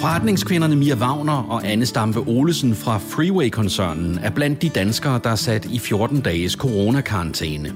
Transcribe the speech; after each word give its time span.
Forretningskvinderne 0.00 0.76
Mia 0.76 0.94
Wagner 0.94 1.46
og 1.50 1.66
Anne 1.66 1.86
Stampe 1.86 2.20
Olesen 2.20 2.74
fra 2.74 2.98
Freeway-koncernen 2.98 4.18
er 4.18 4.30
blandt 4.30 4.62
de 4.62 4.68
danskere, 4.68 5.20
der 5.24 5.30
er 5.30 5.34
sat 5.34 5.64
i 5.64 5.78
14 5.78 6.20
dages 6.20 6.52
coronakarantæne. 6.52 7.72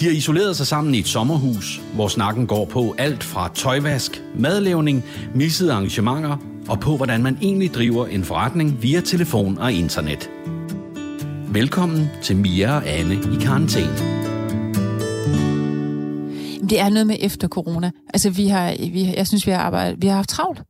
De 0.00 0.04
har 0.04 0.12
isoleret 0.12 0.56
sig 0.56 0.66
sammen 0.66 0.94
i 0.94 0.98
et 0.98 1.08
sommerhus, 1.08 1.80
hvor 1.94 2.08
snakken 2.08 2.46
går 2.46 2.64
på 2.64 2.94
alt 2.98 3.24
fra 3.24 3.50
tøjvask, 3.54 4.22
madlavning, 4.34 5.04
missede 5.34 5.72
arrangementer 5.72 6.36
og 6.68 6.80
på, 6.80 6.96
hvordan 6.96 7.22
man 7.22 7.38
egentlig 7.42 7.74
driver 7.74 8.06
en 8.06 8.24
forretning 8.24 8.82
via 8.82 9.00
telefon 9.00 9.58
og 9.58 9.72
internet. 9.72 10.30
Velkommen 11.48 12.10
til 12.22 12.36
Mia 12.36 12.76
og 12.76 12.88
Anne 12.88 13.14
i 13.14 13.44
karantæne. 13.44 14.09
Det 16.70 16.80
er 16.80 16.88
noget 16.88 17.06
med 17.06 17.16
efter 17.20 17.48
corona. 17.48 17.90
Altså, 18.14 18.30
vi 18.30 18.48
har, 18.48 18.74
vi, 18.78 19.14
jeg 19.16 19.26
synes, 19.26 19.46
vi 19.46 19.50
har 19.50 19.58
arbejdet, 19.58 20.02
vi 20.02 20.06
har 20.06 20.16
haft 20.16 20.28
travlt. 20.28 20.62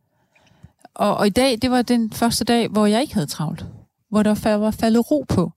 Og, 0.95 1.17
og 1.17 1.27
i 1.27 1.31
dag, 1.31 1.59
det 1.63 1.71
var 1.71 1.83
den 1.83 2.13
første 2.13 2.45
dag, 2.45 2.69
hvor 2.69 2.87
jeg 2.87 3.01
ikke 3.01 3.15
havde 3.15 3.27
travlt. 3.27 3.65
Hvor 4.11 4.23
der 4.23 4.57
var 4.57 4.71
faldet 4.71 5.11
ro 5.11 5.25
på. 5.29 5.53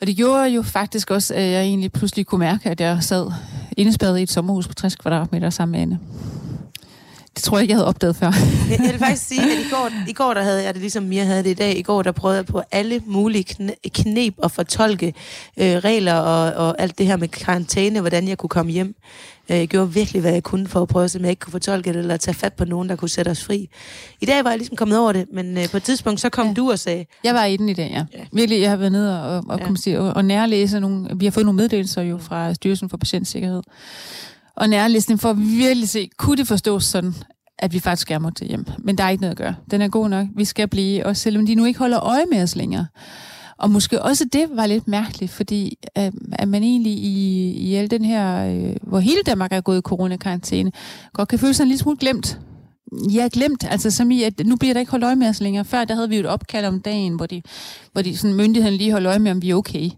Og 0.00 0.06
det 0.06 0.16
gjorde 0.16 0.48
jo 0.48 0.62
faktisk 0.62 1.10
også, 1.10 1.34
at 1.34 1.42
jeg 1.42 1.62
egentlig 1.62 1.92
pludselig 1.92 2.26
kunne 2.26 2.38
mærke, 2.38 2.70
at 2.70 2.80
jeg 2.80 3.02
sad 3.02 3.32
indespærret 3.76 4.18
i 4.18 4.22
et 4.22 4.30
sommerhus 4.30 4.68
på 4.68 4.74
60 4.74 4.96
kvadratmeter 4.96 5.50
sammen 5.50 5.72
med 5.72 5.80
Anne. 5.80 5.98
Det 7.36 7.44
tror 7.44 7.56
jeg 7.56 7.62
ikke, 7.62 7.72
jeg 7.72 7.78
havde 7.78 7.88
opdaget 7.88 8.16
før. 8.16 8.26
jeg, 8.70 8.80
jeg 8.84 8.92
vil 8.92 8.98
faktisk 8.98 9.28
sige, 9.28 9.42
at 9.42 9.66
i 9.66 9.70
går, 9.70 9.90
i 10.10 10.12
går 10.12 10.34
der 10.34 10.42
havde 10.42 10.64
jeg 10.64 10.74
det 10.74 10.80
ligesom 10.80 11.02
Mia 11.02 11.24
havde 11.24 11.44
det 11.44 11.50
i 11.50 11.54
dag. 11.54 11.78
I 11.78 11.82
går 11.82 12.02
der 12.02 12.12
prøvede 12.12 12.36
jeg 12.36 12.46
på 12.46 12.62
alle 12.72 13.02
mulige 13.06 13.44
knep 13.94 14.34
at 14.42 14.50
fortolke 14.50 15.14
øh, 15.56 15.76
regler 15.76 16.14
og, 16.14 16.66
og 16.66 16.80
alt 16.80 16.98
det 16.98 17.06
her 17.06 17.16
med 17.16 17.28
karantæne, 17.28 18.00
hvordan 18.00 18.28
jeg 18.28 18.38
kunne 18.38 18.48
komme 18.48 18.72
hjem. 18.72 18.94
Øh, 19.50 19.56
jeg 19.56 19.68
gjorde 19.68 19.92
virkelig, 19.92 20.20
hvad 20.20 20.32
jeg 20.32 20.42
kunne 20.42 20.68
for 20.68 20.82
at 20.82 20.88
prøve, 20.88 21.08
så 21.08 21.18
jeg 21.18 21.30
ikke 21.30 21.40
kunne 21.40 21.52
fortolke 21.52 21.92
det, 21.92 21.98
eller 21.98 22.16
tage 22.16 22.34
fat 22.34 22.52
på 22.52 22.64
nogen, 22.64 22.88
der 22.88 22.96
kunne 22.96 23.08
sætte 23.08 23.28
os 23.28 23.44
fri. 23.44 23.68
I 24.20 24.26
dag 24.26 24.44
var 24.44 24.50
jeg 24.50 24.58
ligesom 24.58 24.76
kommet 24.76 24.98
over 24.98 25.12
det, 25.12 25.26
men 25.32 25.58
øh, 25.58 25.68
på 25.70 25.76
et 25.76 25.82
tidspunkt, 25.82 26.20
så 26.20 26.28
kom 26.28 26.46
ja. 26.46 26.52
du 26.52 26.70
og 26.70 26.78
sagde... 26.78 27.04
Jeg 27.24 27.34
var 27.34 27.44
i 27.44 27.56
den 27.56 27.68
i 27.68 27.74
dag, 27.74 27.90
ja. 27.90 28.18
ja. 28.18 28.24
Virkelig, 28.32 28.60
jeg 28.60 28.70
har 28.70 28.76
været 28.76 28.92
nede 28.92 29.22
og, 29.22 29.44
og, 29.48 29.60
ja. 29.60 29.66
sige, 29.76 30.00
og, 30.00 30.16
og 30.16 30.24
nærlæse 30.24 30.80
nogle... 30.80 31.08
Vi 31.16 31.24
har 31.24 31.30
fået 31.30 31.46
nogle 31.46 31.56
meddelelser 31.56 32.02
jo 32.02 32.18
fra 32.18 32.54
Styrelsen 32.54 32.88
for 32.88 32.96
Patientsikkerhed. 32.96 33.62
Og 34.56 34.68
nærlæsning 34.68 35.20
for 35.20 35.30
at 35.30 35.38
virkelig 35.38 35.88
se, 35.88 36.10
kunne 36.18 36.36
det 36.36 36.48
forstås 36.48 36.84
sådan, 36.84 37.14
at 37.58 37.72
vi 37.72 37.78
faktisk 37.78 38.08
gerne 38.08 38.22
måtte 38.22 38.44
hjem. 38.44 38.66
Men 38.78 38.98
der 38.98 39.04
er 39.04 39.10
ikke 39.10 39.20
noget 39.20 39.32
at 39.32 39.38
gøre. 39.38 39.54
Den 39.70 39.82
er 39.82 39.88
god 39.88 40.08
nok. 40.08 40.26
Vi 40.36 40.44
skal 40.44 40.68
blive, 40.68 41.06
også 41.06 41.22
selvom 41.22 41.46
de 41.46 41.54
nu 41.54 41.64
ikke 41.64 41.78
holder 41.78 42.00
øje 42.00 42.24
med 42.32 42.42
os 42.42 42.56
længere. 42.56 42.86
Og 43.58 43.70
måske 43.70 44.02
også 44.02 44.24
det 44.32 44.46
var 44.52 44.66
lidt 44.66 44.88
mærkeligt, 44.88 45.32
fordi 45.32 45.78
øh, 45.98 46.12
at 46.32 46.48
man 46.48 46.62
egentlig 46.62 46.92
i, 46.92 47.50
i 47.50 47.74
al 47.74 47.90
den 47.90 48.04
her, 48.04 48.46
øh, 48.46 48.76
hvor 48.82 48.98
hele 48.98 49.20
Danmark 49.26 49.52
er 49.52 49.60
gået 49.60 49.78
i 49.78 49.80
coronakarantæne, 49.80 50.72
godt 51.12 51.28
kan 51.28 51.38
føle 51.38 51.54
sig 51.54 51.62
en 51.62 51.68
lille 51.68 51.78
smule 51.78 51.96
glemt. 51.96 52.40
Ja, 53.12 53.28
glemt. 53.32 53.64
Altså 53.70 53.90
som 53.90 54.10
i, 54.10 54.22
at 54.22 54.46
nu 54.46 54.56
bliver 54.56 54.72
der 54.72 54.80
ikke 54.80 54.90
holdt 54.90 55.04
øje 55.04 55.16
med 55.16 55.28
os 55.28 55.40
længere. 55.40 55.64
Før 55.64 55.84
der 55.84 55.94
havde 55.94 56.08
vi 56.08 56.16
jo 56.16 56.20
et 56.20 56.26
opkald 56.26 56.66
om 56.66 56.80
dagen, 56.80 57.14
hvor, 57.14 57.26
de, 57.26 57.42
hvor 57.92 58.02
de, 58.02 58.16
sådan, 58.16 58.36
myndigheden 58.36 58.76
lige 58.76 58.92
holder 58.92 59.10
øje 59.10 59.18
med, 59.18 59.30
om 59.30 59.42
vi 59.42 59.50
er 59.50 59.54
okay. 59.54 59.90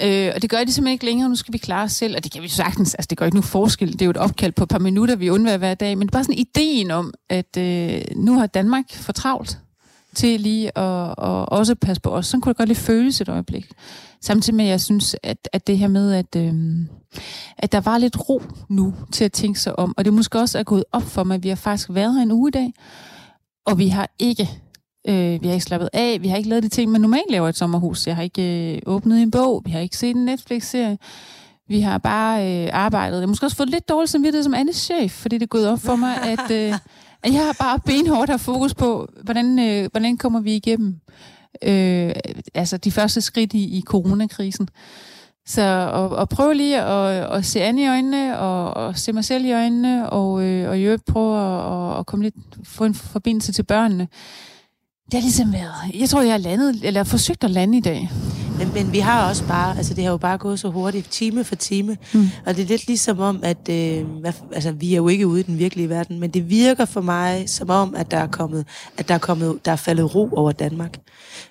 Øh, 0.00 0.32
og 0.34 0.42
det 0.42 0.50
gør 0.50 0.64
de 0.64 0.72
simpelthen 0.72 0.92
ikke 0.92 1.04
længere, 1.04 1.28
nu 1.28 1.36
skal 1.36 1.52
vi 1.52 1.58
klare 1.58 1.84
os 1.84 1.92
selv, 1.92 2.16
og 2.16 2.24
det 2.24 2.32
kan 2.32 2.42
vi 2.42 2.48
sagtens, 2.48 2.94
altså 2.94 3.06
det 3.10 3.18
gør 3.18 3.26
ikke 3.26 3.36
nogen 3.36 3.48
forskel, 3.48 3.92
det 3.92 4.02
er 4.02 4.06
jo 4.06 4.10
et 4.10 4.16
opkald 4.16 4.52
på 4.52 4.62
et 4.62 4.68
par 4.68 4.78
minutter, 4.78 5.16
vi 5.16 5.30
undværer 5.30 5.58
hver 5.58 5.74
dag, 5.74 5.98
men 5.98 6.06
det 6.06 6.14
er 6.14 6.16
bare 6.16 6.24
sådan 6.24 6.38
ideen 6.38 6.90
om, 6.90 7.14
at 7.30 7.56
øh, 7.58 8.02
nu 8.16 8.38
har 8.38 8.46
Danmark 8.46 8.92
for 8.92 9.12
travlt 9.12 9.58
til 10.14 10.40
lige 10.40 10.78
at, 10.78 11.14
og 11.18 11.52
også 11.52 11.74
passe 11.74 12.02
på 12.02 12.10
os. 12.10 12.26
Sådan 12.26 12.40
kunne 12.40 12.50
det 12.50 12.56
godt 12.56 12.68
lige 12.68 12.78
føles 12.78 13.20
et 13.20 13.28
øjeblik. 13.28 13.72
Samtidig 14.20 14.56
med, 14.56 14.64
at 14.64 14.70
jeg 14.70 14.80
synes, 14.80 15.16
at, 15.22 15.48
at 15.52 15.66
det 15.66 15.78
her 15.78 15.88
med, 15.88 16.12
at, 16.12 16.36
øh, 16.36 16.54
at 17.58 17.72
der 17.72 17.80
var 17.80 17.98
lidt 17.98 18.28
ro 18.28 18.42
nu 18.68 18.94
til 19.12 19.24
at 19.24 19.32
tænke 19.32 19.60
sig 19.60 19.78
om, 19.78 19.94
og 19.96 20.04
det 20.04 20.12
måske 20.12 20.38
også 20.38 20.58
er 20.58 20.62
gået 20.62 20.84
op 20.92 21.02
for 21.02 21.24
mig, 21.24 21.34
at 21.34 21.42
vi 21.42 21.48
har 21.48 21.56
faktisk 21.56 21.88
været 21.90 22.14
her 22.14 22.22
en 22.22 22.32
uge 22.32 22.48
i 22.48 22.50
dag, 22.50 22.72
og 23.66 23.78
vi 23.78 23.88
har 23.88 24.10
ikke 24.18 24.50
Øh, 25.08 25.42
vi 25.42 25.46
har 25.46 25.52
ikke 25.52 25.64
slappet 25.64 25.88
af, 25.92 26.18
vi 26.22 26.28
har 26.28 26.36
ikke 26.36 26.48
lavet 26.48 26.62
de 26.62 26.68
ting, 26.68 26.90
man 26.90 27.00
normalt 27.00 27.30
laver 27.30 27.46
i 27.46 27.48
et 27.48 27.56
sommerhus. 27.56 28.06
Jeg 28.06 28.16
har 28.16 28.22
ikke 28.22 28.74
øh, 28.74 28.82
åbnet 28.86 29.22
en 29.22 29.30
bog, 29.30 29.62
vi 29.64 29.70
har 29.70 29.80
ikke 29.80 29.96
set 29.96 30.16
en 30.16 30.24
Netflix-serie. 30.24 30.98
Vi 31.68 31.80
har 31.80 31.98
bare 31.98 32.64
øh, 32.64 32.70
arbejdet. 32.72 33.16
Jeg 33.16 33.22
har 33.22 33.26
måske 33.26 33.46
også 33.46 33.56
fået 33.56 33.70
lidt 33.70 33.88
dårligt 33.88 34.10
samvittighed 34.10 34.42
som 34.42 34.54
Annes 34.54 34.76
chef, 34.76 35.12
fordi 35.12 35.38
det 35.38 35.42
er 35.42 35.46
gået 35.46 35.68
op 35.68 35.80
for 35.80 35.96
mig, 35.96 36.16
at, 36.32 36.50
øh, 36.50 36.74
at 37.22 37.32
jeg 37.32 37.44
har 37.46 37.56
bare 37.58 37.78
benhårdt 37.78 38.30
har 38.30 38.36
fokus 38.36 38.74
på, 38.74 39.08
hvordan, 39.22 39.58
øh, 39.58 39.88
hvordan 39.92 40.16
kommer 40.16 40.40
vi 40.40 40.56
igennem 40.56 41.00
øh, 41.62 42.12
altså 42.54 42.76
de 42.76 42.90
første 42.90 43.20
skridt 43.20 43.52
i, 43.52 43.78
i 43.78 43.82
coronakrisen. 43.86 44.68
Så 45.46 45.88
og, 45.92 46.08
og 46.08 46.28
prøve 46.28 46.54
lige 46.54 46.80
at, 46.80 47.32
at 47.32 47.44
se 47.44 47.62
Anne 47.62 47.82
i 47.82 47.86
øjnene, 47.86 48.38
og, 48.38 48.74
og 48.74 48.98
se 48.98 49.12
mig 49.12 49.24
selv 49.24 49.44
i 49.44 49.52
øjnene, 49.52 50.10
og, 50.10 50.42
øh, 50.42 50.68
og 50.68 50.78
i 50.78 50.82
øvrigt 50.82 51.04
prøve 51.04 51.38
at, 51.38 51.98
at 51.98 52.06
komme 52.06 52.22
lidt, 52.22 52.34
få 52.64 52.84
en 52.84 52.94
forbindelse 52.94 53.52
til 53.52 53.62
børnene. 53.62 54.08
Det 55.12 55.20
har 55.20 55.22
ligesom 55.22 55.52
været... 55.52 56.00
Jeg 56.00 56.08
tror, 56.08 56.22
jeg 56.22 56.32
har 56.32 56.38
landet, 56.38 56.80
eller 56.82 57.04
forsøgt 57.04 57.44
at 57.44 57.50
lande 57.50 57.78
i 57.78 57.80
dag. 57.80 58.10
Men, 58.58 58.74
men 58.74 58.92
vi 58.92 58.98
har 58.98 59.28
også 59.28 59.46
bare... 59.46 59.76
Altså, 59.76 59.94
det 59.94 60.04
har 60.04 60.10
jo 60.10 60.16
bare 60.16 60.38
gået 60.38 60.60
så 60.60 60.68
hurtigt, 60.68 61.10
time 61.10 61.44
for 61.44 61.54
time. 61.54 61.96
Mm. 62.14 62.28
Og 62.46 62.56
det 62.56 62.62
er 62.62 62.66
lidt 62.66 62.86
ligesom 62.86 63.20
om, 63.20 63.40
at... 63.42 63.68
Øh, 63.70 64.04
altså, 64.52 64.72
vi 64.72 64.92
er 64.92 64.96
jo 64.96 65.08
ikke 65.08 65.26
ude 65.26 65.40
i 65.40 65.42
den 65.42 65.58
virkelige 65.58 65.88
verden, 65.88 66.20
men 66.20 66.30
det 66.30 66.50
virker 66.50 66.84
for 66.84 67.00
mig 67.00 67.48
som 67.48 67.70
om, 67.70 67.94
at 67.94 68.10
der 68.10 68.16
er 68.16 68.26
kommet... 68.26 68.66
At 68.96 69.08
der 69.08 69.14
er, 69.14 69.18
kommet, 69.18 69.64
der 69.64 69.72
er 69.72 69.76
faldet 69.76 70.14
ro 70.14 70.28
over 70.32 70.52
Danmark. 70.52 70.98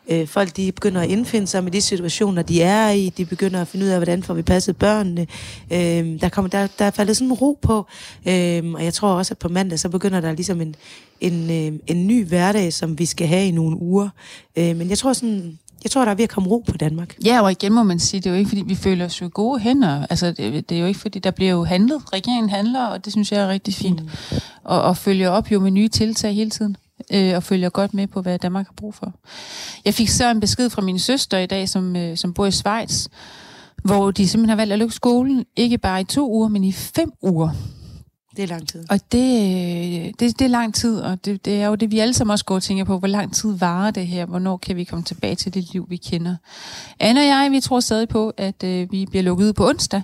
Øh, 0.09 0.28
folk, 0.28 0.57
de 0.57 0.72
begynder 0.72 1.01
at 1.01 1.09
indfinde 1.09 1.47
sig 1.47 1.63
med 1.63 1.72
de 1.72 1.81
situationer, 1.81 2.41
de 2.41 2.62
er 2.62 2.89
i. 2.89 3.09
De 3.09 3.25
begynder 3.25 3.62
at 3.62 3.68
finde 3.68 3.85
ud 3.85 3.91
af, 3.91 3.97
hvordan 3.97 4.23
får 4.23 4.33
vi 4.33 4.41
passet 4.41 4.78
børnene. 4.78 5.28
Øh, 5.72 6.22
der, 6.22 6.29
kommer, 6.29 6.50
der, 6.50 6.68
der 6.79 6.85
er 6.85 6.91
faldet 6.91 7.18
sådan 7.18 7.28
en 7.28 7.33
ro 7.33 7.59
på. 7.62 7.85
Øh, 8.28 8.73
og 8.73 8.83
jeg 8.83 8.94
tror 8.94 9.09
også, 9.09 9.33
at 9.33 9.38
på 9.38 9.50
mandag, 9.50 9.79
så 9.79 9.89
begynder 9.89 10.22
der 10.22 10.31
ligesom 10.31 10.62
en, 10.62 10.75
en, 11.22 11.51
øh, 11.51 11.79
en 11.88 12.07
ny 12.07 12.25
hverdag, 12.25 12.73
som 12.73 13.00
vi 13.00 13.06
skal 13.06 13.28
have 13.28 13.47
i 13.47 13.51
nogle 13.51 13.81
uger. 13.81 14.09
Øh, 14.56 14.75
men 14.75 14.89
jeg 14.89 14.97
tror 14.97 15.13
sådan, 15.13 15.59
jeg 15.84 15.92
tror, 15.92 16.06
der 16.06 16.12
er 16.12 16.16
ved 16.16 16.24
at 16.24 16.30
komme 16.30 16.50
ro 16.50 16.64
på 16.68 16.78
Danmark. 16.78 17.16
Ja, 17.25 17.42
og 17.42 17.52
igen 17.52 17.74
må 17.74 17.84
man 17.84 18.00
sige, 18.00 18.22
det 18.22 18.25
er 18.25 18.31
jo 18.31 18.38
ikke, 18.38 18.50
fordi 18.50 18.62
vi 18.62 18.75
føler 18.75 19.06
os 19.06 19.22
jo 19.22 19.30
gode 19.34 19.59
hænder. 19.59 20.06
Altså, 20.09 20.31
det, 20.31 20.69
det 20.69 20.75
er 20.75 20.80
jo 20.81 20.86
ikke, 20.86 21.00
fordi 21.00 21.19
der 21.19 21.31
bliver 21.31 21.52
jo 21.52 21.64
handlet. 21.64 22.14
Regeringen 22.14 22.50
handler, 22.50 22.86
og 22.86 23.06
det 23.06 23.14
synes 23.14 23.31
jeg 23.31 23.42
er 23.42 23.47
rigtig 23.47 23.74
fint. 23.74 24.02
Mm. 24.02 24.09
Og, 24.64 24.81
og 24.81 24.97
følger 24.97 25.30
op 25.30 25.52
jo 25.52 25.59
med 25.59 25.72
nye 25.72 25.88
tiltag 25.88 26.36
hele 26.36 26.50
tiden. 26.50 26.78
Øh, 27.14 27.36
og 27.36 27.44
følger 27.44 27.69
godt 27.69 27.94
med 27.94 28.08
på, 28.08 28.22
hvad 28.22 28.40
Danmark 28.40 28.66
har 28.68 28.74
brug 28.78 28.96
for. 28.96 29.14
Jeg 29.86 29.94
fik 29.94 30.09
så 30.09 30.31
en 30.31 30.40
besked 30.40 30.69
fra 30.69 30.81
min 30.81 31.00
søster 31.00 31.38
i 31.38 31.46
dag, 31.46 31.69
som, 31.69 31.96
øh, 31.96 32.18
som 32.18 32.34
bor 32.34 32.46
i 32.46 32.52
Schweiz, 32.52 33.08
hvor 33.84 34.12
de 34.12 34.28
simpelthen 34.28 34.50
har 34.50 34.56
valgt 34.56 34.74
at 34.74 34.80
lukke 34.80 34.96
skolen, 34.96 35.46
ikke 35.56 35.78
bare 35.78 36.02
i 36.02 36.03
to 36.03 36.31
uger, 36.31 36.48
men 36.48 36.63
i 36.63 36.72
fem 36.72 37.12
uger. 37.22 37.50
Det 38.36 38.44
er 38.44 38.47
lang 38.47 38.68
tid. 38.68 38.86
Og 38.90 39.00
det, 39.12 40.19
det, 40.19 40.40
det 40.40 40.46
er 40.46 40.50
lang 40.50 40.74
tid, 40.74 41.00
og 41.00 41.25
det, 41.25 41.46
det 41.46 41.62
er 41.62 41.68
jo 41.68 41.75
det, 41.75 41.92
vi 41.92 42.00
alle 42.00 42.14
sammen 42.14 42.31
også 42.31 42.46
går 42.46 42.56
og 42.56 42.64
tænker 42.64 42.84
på. 42.84 43.00
Hvor 43.00 43.08
lang 43.08 43.34
tid 43.34 43.58
varer 43.58 43.92
det 43.92 44.08
her? 44.08 44.25
Hvornår 44.25 44.58
kan 44.58 44.75
vi 44.75 44.84
komme 44.84 45.03
tilbage 45.03 45.36
til 45.36 45.53
det 45.53 45.74
liv, 45.74 45.86
vi 45.90 45.97
kender? 45.97 46.36
Anne 47.00 47.22
og 47.22 47.25
jeg, 47.25 47.52
vi 47.52 47.59
tror 47.59 47.80
stadig 47.80 48.09
på, 48.09 48.34
at 48.38 48.64
øh, 48.64 48.92
vi 48.92 49.06
bliver 49.06 49.24
lukket 49.24 49.46
ud 49.46 49.53
på 49.53 49.68
onsdag. 49.68 50.02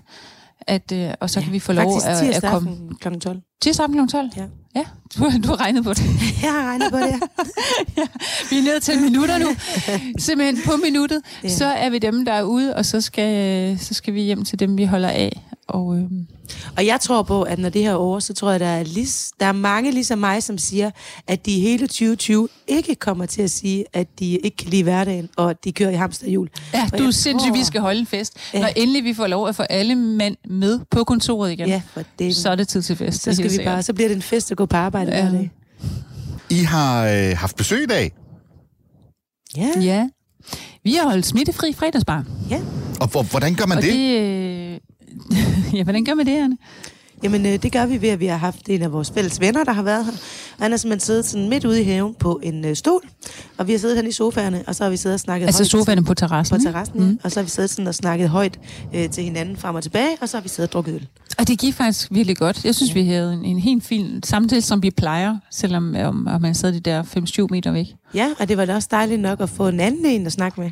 At, 0.67 0.91
øh, 0.91 1.13
og 1.19 1.29
så 1.29 1.39
ja, 1.39 1.43
kan 1.43 1.53
vi 1.53 1.59
få 1.59 1.73
lov 1.73 1.91
at, 2.05 2.43
at 2.43 2.43
komme... 2.51 2.95
kl. 3.01 3.19
12. 3.19 3.41
Tirsdag 3.61 3.89
kl. 3.89 4.07
12? 4.11 4.29
Ja. 4.37 4.45
Ja, 4.75 4.85
du, 5.17 5.31
du 5.43 5.47
har 5.47 5.59
regnet 5.59 5.83
på 5.83 5.93
det. 5.93 6.05
Jeg 6.43 6.51
har 6.51 6.69
regnet 6.69 6.91
på 6.91 6.97
det, 6.97 7.07
ja. 7.07 7.19
ja. 8.01 8.07
Vi 8.49 8.57
er 8.57 8.63
nede 8.63 8.79
til 8.79 9.01
minutter 9.01 9.37
nu. 9.37 9.47
Simpelthen 10.17 10.57
på 10.65 10.71
minuttet. 10.83 11.21
Ja. 11.43 11.49
Så 11.49 11.65
er 11.65 11.89
vi 11.89 11.99
dem, 11.99 12.25
der 12.25 12.31
er 12.31 12.43
ude, 12.43 12.75
og 12.75 12.85
så 12.85 13.01
skal, 13.01 13.79
så 13.79 13.93
skal 13.93 14.13
vi 14.13 14.21
hjem 14.21 14.45
til 14.45 14.59
dem, 14.59 14.77
vi 14.77 14.85
holder 14.85 15.09
af. 15.09 15.46
Og, 15.67 15.97
øh... 15.97 16.03
og 16.77 16.85
jeg 16.85 16.99
tror 17.01 17.23
på, 17.23 17.41
at 17.41 17.59
når 17.59 17.69
det 17.69 17.81
her 17.81 17.91
er 17.91 17.95
over, 17.95 18.19
så 18.19 18.33
tror 18.33 18.51
jeg, 18.51 18.59
der 18.59 18.65
er, 18.65 18.83
lig, 18.83 19.07
der 19.39 19.45
er 19.45 19.51
mange 19.51 19.91
ligesom 19.91 20.19
mig, 20.19 20.43
som 20.43 20.57
siger, 20.57 20.91
at 21.27 21.45
de 21.45 21.59
hele 21.59 21.87
2020 21.87 22.49
ikke 22.67 22.95
kommer 22.95 23.25
til 23.25 23.41
at 23.41 23.51
sige, 23.51 23.85
at 23.93 24.07
de 24.19 24.37
ikke 24.37 24.57
kan 24.57 24.69
lide 24.69 24.83
hverdagen, 24.83 25.29
og 25.37 25.49
at 25.49 25.63
de 25.63 25.71
kører 25.71 25.89
i 25.89 25.95
hamsterhjul. 25.95 26.49
Ja, 26.73 26.89
og 26.93 26.99
du 26.99 27.03
er 27.03 27.11
sindssygt, 27.11 27.53
vi 27.53 27.63
skal 27.63 27.81
holde 27.81 27.99
en 27.99 28.05
fest. 28.05 28.37
Ja. 28.53 28.59
Når 28.59 28.67
endelig 28.75 29.03
vi 29.03 29.13
får 29.13 29.27
lov 29.27 29.47
at 29.47 29.55
få 29.55 29.63
alle 29.63 29.95
mænd 29.95 30.35
med 30.49 30.79
på 30.91 31.03
kontoret 31.03 31.51
igen, 31.51 31.67
ja, 31.67 31.81
for 31.93 32.03
det, 32.19 32.35
så 32.35 32.49
er 32.49 32.55
det 32.55 32.67
tid 32.67 32.81
til 32.81 32.95
fest. 32.95 33.23
Så, 33.23 33.33
skal 33.33 33.51
vi 33.51 33.63
bare, 33.65 33.83
så 33.83 33.93
bliver 33.93 34.07
det 34.07 34.15
en 34.15 34.21
fest 34.21 34.51
at 34.51 34.57
gå 34.57 34.65
på 34.65 34.77
arbejde 34.77 35.15
ja. 35.15 35.21
hver 35.21 35.31
dag. 35.31 35.51
I 36.49 36.59
har 36.59 37.07
øh, 37.07 37.37
haft 37.37 37.55
besøg 37.55 37.83
i 37.83 37.85
dag. 37.85 38.11
Ja. 39.57 39.69
Ja. 39.81 40.07
Vi 40.83 40.93
har 40.93 41.09
holdt 41.09 41.25
smittefri 41.25 41.73
fredagsbar. 41.73 42.25
Ja. 42.49 42.61
Og 43.01 43.23
hvordan 43.23 43.55
gør 43.55 43.65
man 43.65 43.77
og 43.77 43.83
det? 43.83 43.93
det 43.93 44.19
øh, 44.19 44.79
ja, 45.77 45.83
hvordan 45.83 46.05
gør 46.05 46.13
man 46.13 46.25
det, 46.25 46.37
Anne? 46.37 46.57
Jamen, 47.23 47.45
øh, 47.45 47.63
det 47.63 47.71
gør 47.71 47.85
vi 47.85 48.01
ved, 48.01 48.09
at 48.09 48.19
vi 48.19 48.25
har 48.25 48.37
haft 48.37 48.69
en 48.69 48.81
af 48.81 48.91
vores 48.93 49.11
fælles 49.11 49.39
venner, 49.39 49.63
der 49.63 49.71
har 49.71 49.83
været 49.83 50.05
her. 50.05 50.11
Han 50.59 50.71
har 50.71 50.77
simpelthen 50.77 51.05
siddet 51.05 51.25
sådan 51.25 51.49
midt 51.49 51.65
ude 51.65 51.81
i 51.81 51.83
haven 51.83 52.13
på 52.13 52.39
en 52.43 52.65
øh, 52.65 52.75
stol, 52.75 53.01
og 53.57 53.67
vi 53.67 53.71
har 53.71 53.79
siddet 53.79 53.97
her 53.97 54.03
i 54.03 54.11
sofaerne, 54.11 54.63
og 54.67 54.75
så 54.75 54.83
har 54.83 54.91
vi 54.91 54.97
siddet 54.97 55.13
og 55.13 55.19
snakket 55.19 55.47
altså 55.47 55.59
højt. 55.59 55.65
Altså 55.65 55.77
sofaerne 55.77 56.03
på 56.03 56.13
terrassen? 56.13 56.57
På 56.57 56.63
terrassen, 56.63 56.99
mm. 56.99 57.19
og 57.23 57.31
så 57.31 57.39
har 57.39 57.43
vi 57.43 57.49
siddet 57.49 57.69
sådan 57.69 57.87
og 57.87 57.95
snakket 57.95 58.29
højt 58.29 58.59
øh, 58.95 59.09
til 59.09 59.23
hinanden 59.23 59.57
frem 59.57 59.75
og 59.75 59.83
tilbage, 59.83 60.17
og 60.21 60.29
så 60.29 60.37
har 60.37 60.41
vi 60.41 60.49
siddet 60.49 60.69
og 60.69 60.73
drukket 60.73 60.93
øl. 60.93 61.07
Og 61.37 61.47
det 61.47 61.59
gik 61.59 61.73
faktisk 61.73 62.07
virkelig 62.11 62.37
godt. 62.37 62.65
Jeg 62.65 62.75
synes, 62.75 62.95
ja. 62.95 63.01
vi 63.01 63.07
havde 63.07 63.33
en, 63.33 63.45
en 63.45 63.59
helt 63.59 63.83
fin 63.83 64.23
samtale, 64.23 64.61
som 64.61 64.83
vi 64.83 64.91
plejer, 64.91 65.37
selvom 65.51 65.95
om, 65.95 66.27
om 66.27 66.41
man 66.41 66.55
sidder 66.55 66.73
de 66.73 66.79
der 66.79 67.03
5-7 67.03 67.47
meter 67.49 67.71
væk. 67.71 67.87
Ja, 68.13 68.29
og 68.39 68.49
det 68.49 68.57
var 68.57 68.65
da 68.65 68.75
også 68.75 68.87
dejligt 68.91 69.21
nok 69.21 69.41
at 69.41 69.49
få 69.49 69.67
en 69.67 69.79
anden 69.79 70.05
en 70.05 70.25
at 70.25 70.31
snakke 70.31 70.61
med. 70.61 70.71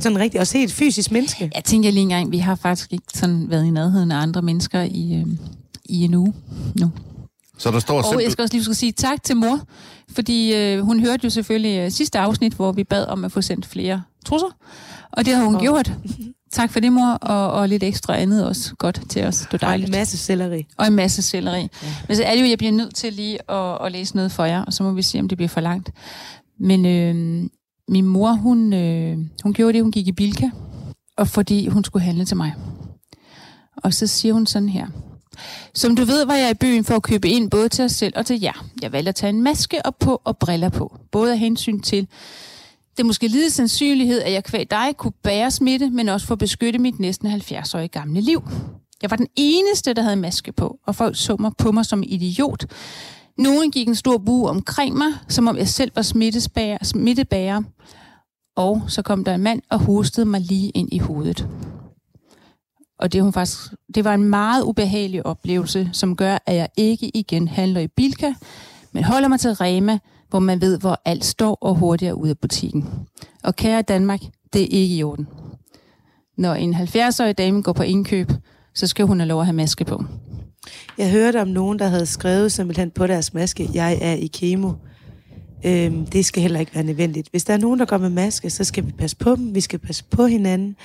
Sådan 0.00 0.18
rigtig, 0.18 0.40
også 0.40 0.58
helt 0.58 0.72
fysisk 0.72 1.10
menneske. 1.10 1.50
Jeg 1.54 1.64
tænker 1.64 1.90
lige 1.90 2.02
engang, 2.02 2.30
vi 2.32 2.38
har 2.38 2.54
faktisk 2.54 2.92
ikke 2.92 3.04
sådan 3.14 3.50
været 3.50 3.64
i 3.64 3.70
nærheden 3.70 4.12
af 4.12 4.16
andre 4.16 4.42
mennesker 4.42 4.82
i, 4.82 5.14
øh, 5.14 5.26
i 5.84 6.04
en 6.04 6.14
uge 6.14 6.34
nu. 6.80 6.92
Så 7.58 7.70
der 7.70 7.78
står 7.78 8.02
Og 8.02 8.22
jeg 8.22 8.32
skal 8.32 8.42
også 8.42 8.54
lige 8.56 8.74
sige 8.74 8.92
tak 8.92 9.22
til 9.22 9.36
mor, 9.36 9.60
fordi 10.12 10.54
øh, 10.54 10.80
hun 10.80 11.00
hørte 11.00 11.20
jo 11.24 11.30
selvfølgelig 11.30 11.78
øh, 11.78 11.90
sidste 11.90 12.18
afsnit, 12.18 12.52
hvor 12.52 12.72
vi 12.72 12.84
bad 12.84 13.06
om 13.06 13.24
at 13.24 13.32
få 13.32 13.40
sendt 13.42 13.66
flere 13.66 14.02
trusser, 14.26 14.48
og 15.12 15.24
det 15.26 15.34
har 15.34 15.44
hun 15.44 15.54
Og- 15.54 15.60
gjort. 15.60 15.92
Tak 16.52 16.72
for 16.72 16.80
det, 16.80 16.92
mor, 16.92 17.10
og, 17.12 17.50
og 17.52 17.68
lidt 17.68 17.82
ekstra 17.82 18.16
andet 18.16 18.46
også 18.46 18.74
godt 18.74 19.02
til 19.08 19.24
os. 19.24 19.38
Det 19.52 19.62
var 19.62 19.68
Og 19.68 19.74
en 19.74 19.80
dejligt. 19.80 19.90
masse 19.90 20.16
selleri. 20.18 20.66
Og 20.78 20.86
en 20.86 20.92
masse 20.92 21.22
selleri. 21.22 21.60
Ja. 21.60 21.68
Men 22.08 22.16
så 22.16 22.22
er 22.24 22.34
det 22.34 22.40
jo, 22.42 22.46
jeg 22.48 22.58
bliver 22.58 22.72
nødt 22.72 22.94
til 22.94 23.12
lige 23.12 23.50
at, 23.50 23.86
at 23.86 23.92
læse 23.92 24.16
noget 24.16 24.32
for 24.32 24.44
jer, 24.44 24.64
og 24.64 24.72
så 24.72 24.82
må 24.82 24.92
vi 24.92 25.02
se, 25.02 25.20
om 25.20 25.28
det 25.28 25.38
bliver 25.38 25.48
for 25.48 25.60
langt. 25.60 25.90
Men 26.60 26.86
øh, 26.86 27.48
min 27.88 28.04
mor, 28.04 28.32
hun, 28.32 28.72
øh, 28.72 29.18
hun 29.42 29.54
gjorde 29.54 29.72
det, 29.72 29.82
hun 29.82 29.92
gik 29.92 30.08
i 30.08 30.12
Bilka, 30.12 30.50
og 31.16 31.28
fordi 31.28 31.68
hun 31.68 31.84
skulle 31.84 32.02
handle 32.02 32.24
til 32.24 32.36
mig. 32.36 32.54
Og 33.76 33.94
så 33.94 34.06
siger 34.06 34.34
hun 34.34 34.46
sådan 34.46 34.68
her. 34.68 34.86
Som 35.74 35.96
du 35.96 36.04
ved, 36.04 36.26
var 36.26 36.34
jeg 36.34 36.50
i 36.50 36.54
byen 36.54 36.84
for 36.84 36.94
at 36.94 37.02
købe 37.02 37.28
ind 37.28 37.50
både 37.50 37.68
til 37.68 37.84
os 37.84 37.92
selv 37.92 38.12
og 38.16 38.26
til 38.26 38.40
jer. 38.40 38.64
Jeg 38.82 38.92
valgte 38.92 39.08
at 39.08 39.14
tage 39.14 39.30
en 39.30 39.42
maske 39.42 39.86
op 39.86 39.98
på 39.98 40.20
og 40.24 40.38
briller 40.38 40.68
på. 40.68 40.96
Både 41.12 41.32
af 41.32 41.38
hensyn 41.38 41.80
til 41.80 42.08
det 42.96 43.06
måske 43.06 43.28
lide 43.28 43.50
sandsynlighed, 43.50 44.22
at 44.22 44.32
jeg 44.32 44.44
kvæg 44.44 44.70
dig 44.70 44.94
kunne 44.96 45.12
bære 45.22 45.50
smitte, 45.50 45.90
men 45.90 46.08
også 46.08 46.26
for 46.26 46.34
at 46.34 46.38
beskytte 46.38 46.78
mit 46.78 47.00
næsten 47.00 47.32
70-årige 47.32 47.88
gamle 47.88 48.20
liv. 48.20 48.42
Jeg 49.02 49.10
var 49.10 49.16
den 49.16 49.26
eneste, 49.36 49.94
der 49.94 50.02
havde 50.02 50.16
maske 50.16 50.52
på, 50.52 50.78
og 50.86 50.94
folk 50.94 51.16
så 51.16 51.36
mig 51.38 51.52
på 51.58 51.72
mig 51.72 51.86
som 51.86 52.02
idiot. 52.06 52.64
Nogen 53.38 53.70
gik 53.70 53.88
en 53.88 53.94
stor 53.94 54.18
bue 54.18 54.50
omkring 54.50 54.96
mig, 54.96 55.12
som 55.28 55.48
om 55.48 55.56
jeg 55.56 55.68
selv 55.68 55.92
var 55.94 56.02
smittebærer. 56.82 57.62
Og 58.56 58.82
så 58.88 59.02
kom 59.02 59.24
der 59.24 59.34
en 59.34 59.42
mand 59.42 59.62
og 59.70 59.78
hostede 59.78 60.26
mig 60.26 60.40
lige 60.40 60.70
ind 60.70 60.88
i 60.92 60.98
hovedet. 60.98 61.48
Og 62.98 63.12
det, 63.12 63.22
hun 63.22 63.32
faktisk, 63.32 63.58
det 63.94 64.04
var 64.04 64.14
en 64.14 64.24
meget 64.24 64.62
ubehagelig 64.62 65.26
oplevelse, 65.26 65.90
som 65.92 66.16
gør, 66.16 66.38
at 66.46 66.56
jeg 66.56 66.68
ikke 66.76 67.16
igen 67.16 67.48
handler 67.48 67.80
i 67.80 67.88
Bilka, 67.88 68.32
men 68.92 69.04
holder 69.04 69.28
mig 69.28 69.40
til 69.40 69.52
Rema, 69.52 69.98
hvor 70.28 70.38
man 70.38 70.60
ved, 70.60 70.78
hvor 70.78 71.00
alt 71.04 71.24
står 71.24 71.54
og 71.54 71.74
hurtigt 71.74 72.12
ud 72.12 72.28
af 72.28 72.38
butikken. 72.38 72.88
Og 73.44 73.56
kære 73.56 73.82
Danmark, 73.82 74.20
det 74.52 74.62
er 74.62 74.66
ikke 74.70 74.96
i 74.96 75.02
orden. 75.02 75.28
Når 76.36 76.54
en 76.54 76.74
70-årig 76.74 77.38
dame 77.38 77.62
går 77.62 77.72
på 77.72 77.82
indkøb, 77.82 78.32
så 78.74 78.86
skal 78.86 79.06
hun 79.06 79.20
have 79.20 79.28
lov 79.28 79.40
at 79.40 79.46
have 79.46 79.56
maske 79.56 79.84
på. 79.84 80.04
Jeg 80.98 81.10
hørte 81.10 81.40
om 81.40 81.48
nogen, 81.48 81.78
der 81.78 81.88
havde 81.88 82.06
skrevet 82.06 82.52
simpelthen 82.52 82.90
på 82.90 83.06
deres 83.06 83.34
maske, 83.34 83.68
jeg 83.74 83.98
er 84.00 84.14
i 84.14 84.26
kemo. 84.26 84.72
Øhm, 85.66 86.06
det 86.06 86.24
skal 86.24 86.42
heller 86.42 86.60
ikke 86.60 86.74
være 86.74 86.84
nødvendigt. 86.84 87.28
Hvis 87.30 87.44
der 87.44 87.54
er 87.54 87.58
nogen, 87.58 87.80
der 87.80 87.86
går 87.86 87.98
med 87.98 88.10
maske, 88.10 88.50
så 88.50 88.64
skal 88.64 88.86
vi 88.86 88.92
passe 88.92 89.16
på 89.16 89.36
dem. 89.36 89.54
Vi 89.54 89.60
skal 89.60 89.78
passe 89.78 90.04
på 90.04 90.26
hinanden. 90.26 90.76